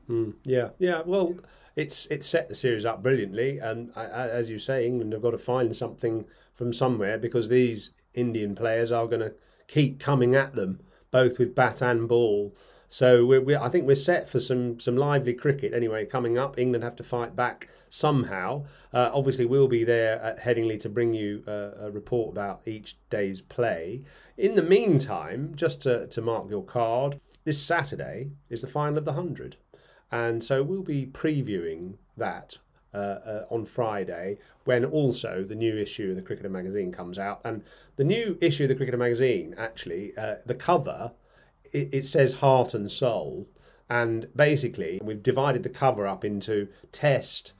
Mm, 0.08 0.34
yeah, 0.44 0.70
yeah. 0.78 1.02
Well 1.04 1.34
it's 1.78 2.06
it's 2.10 2.26
set 2.26 2.48
the 2.48 2.54
series 2.56 2.84
up 2.84 3.04
brilliantly, 3.04 3.58
and 3.58 3.96
as 3.96 4.50
you 4.50 4.58
say, 4.58 4.84
England 4.84 5.12
have 5.12 5.22
got 5.22 5.30
to 5.30 5.38
find 5.38 5.74
something 5.76 6.24
from 6.54 6.72
somewhere 6.72 7.16
because 7.16 7.48
these 7.48 7.90
Indian 8.14 8.56
players 8.56 8.90
are 8.90 9.06
going 9.06 9.20
to 9.20 9.34
keep 9.68 10.00
coming 10.00 10.34
at 10.34 10.56
them 10.56 10.80
both 11.10 11.38
with 11.38 11.54
bat 11.54 11.80
and 11.80 12.08
ball. 12.08 12.52
So 12.88 13.24
we're, 13.24 13.40
we're, 13.40 13.60
I 13.60 13.68
think 13.68 13.86
we're 13.86 13.94
set 13.94 14.28
for 14.28 14.40
some 14.40 14.80
some 14.80 14.96
lively 14.96 15.34
cricket 15.34 15.72
anyway 15.72 16.04
coming 16.04 16.36
up. 16.36 16.58
England 16.58 16.82
have 16.82 16.96
to 16.96 17.04
fight 17.04 17.36
back 17.36 17.68
somehow. 17.88 18.64
Uh, 18.92 19.10
obviously, 19.14 19.44
we'll 19.44 19.68
be 19.68 19.84
there 19.84 20.20
at 20.20 20.40
Headingley 20.40 20.80
to 20.80 20.88
bring 20.88 21.14
you 21.14 21.44
a, 21.46 21.86
a 21.86 21.90
report 21.92 22.32
about 22.32 22.62
each 22.66 22.96
day's 23.08 23.40
play. 23.40 24.02
In 24.36 24.56
the 24.56 24.62
meantime, 24.62 25.52
just 25.54 25.82
to, 25.82 26.08
to 26.08 26.20
mark 26.20 26.50
your 26.50 26.64
card, 26.64 27.20
this 27.44 27.62
Saturday 27.62 28.30
is 28.48 28.62
the 28.62 28.66
final 28.66 28.98
of 28.98 29.04
the 29.04 29.12
hundred. 29.12 29.56
And 30.10 30.42
so 30.42 30.62
we'll 30.62 30.82
be 30.82 31.06
previewing 31.06 31.94
that 32.16 32.58
uh, 32.94 32.96
uh, 32.96 33.44
on 33.50 33.66
Friday 33.66 34.38
when 34.64 34.84
also 34.84 35.44
the 35.44 35.54
new 35.54 35.76
issue 35.76 36.10
of 36.10 36.16
the 36.16 36.22
Cricketer 36.22 36.48
magazine 36.48 36.90
comes 36.90 37.18
out. 37.18 37.40
And 37.44 37.62
the 37.96 38.04
new 38.04 38.38
issue 38.40 38.64
of 38.64 38.70
the 38.70 38.74
Cricketer 38.74 38.96
magazine, 38.96 39.54
actually, 39.58 40.16
uh, 40.16 40.36
the 40.46 40.54
cover, 40.54 41.12
it, 41.72 41.92
it, 41.92 42.06
says 42.06 42.34
heart 42.34 42.72
and 42.74 42.90
soul. 42.90 43.46
And 43.90 44.28
basically, 44.34 45.00
we've 45.02 45.22
divided 45.22 45.62
the 45.62 45.68
cover 45.68 46.06
up 46.06 46.24
into 46.24 46.68
test, 46.92 47.52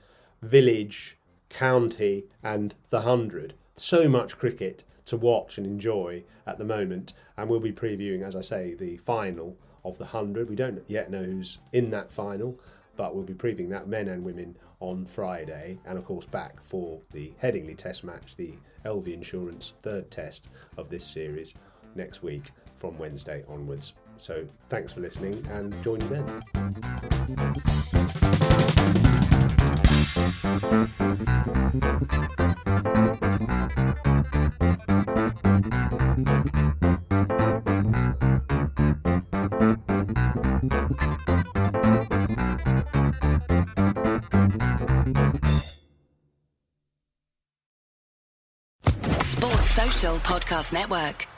village, 0.43 1.19
county, 1.51 2.25
and 2.43 2.75
the 2.91 3.03
hundred. 3.03 3.55
So 3.77 4.09
much 4.09 4.39
cricket 4.39 4.85
to 5.07 5.17
watch 5.17 5.59
and 5.59 5.67
enjoy 5.67 6.25
at 6.47 6.59
the 6.59 6.65
moment. 6.65 7.13
And 7.37 7.49
we'll 7.49 7.61
be 7.61 7.73
previewing, 7.73 8.23
as 8.23 8.35
I 8.35 8.41
say, 8.41 8.75
the 8.75 8.97
final 8.99 9.57
of 9.85 9.99
the 9.99 10.05
100. 10.05 10.49
We 10.49 10.57
don't 10.57 10.83
yet 10.87 11.11
know 11.11 11.23
who's 11.23 11.59
in 11.73 11.91
that 11.91 12.13
final, 12.13 12.59
but 12.97 13.15
we'll 13.15 13.25
be 13.25 13.35
previewing 13.35 13.71
that 13.71 13.89
men 13.89 14.09
and 14.09 14.25
women 14.25 14.57
on 14.81 15.07
Friday. 15.07 15.79
And 15.87 15.99
of 15.99 16.05
course, 16.05 16.27
back 16.27 16.63
for 16.63 17.01
the 17.13 17.33
Headingley 17.43 17.77
Test 17.77 18.05
match, 18.05 18.37
the 18.37 18.55
LV 18.85 19.13
Insurance 19.13 19.75
third 19.83 20.11
test 20.11 20.49
of 20.77 20.89
this 20.91 21.05
series 21.05 21.55
next 21.95 22.23
week 22.23 22.51
from 22.77 22.97
Wednesday 22.99 23.45
onwards. 23.49 23.95
So 24.19 24.47
thanks 24.69 24.93
for 24.93 25.01
listening 25.01 25.47
and 25.51 25.75
join 25.83 26.01
you 26.01 26.09
then. 26.09 26.43
Podcast 49.99 50.73
Network. 50.73 51.38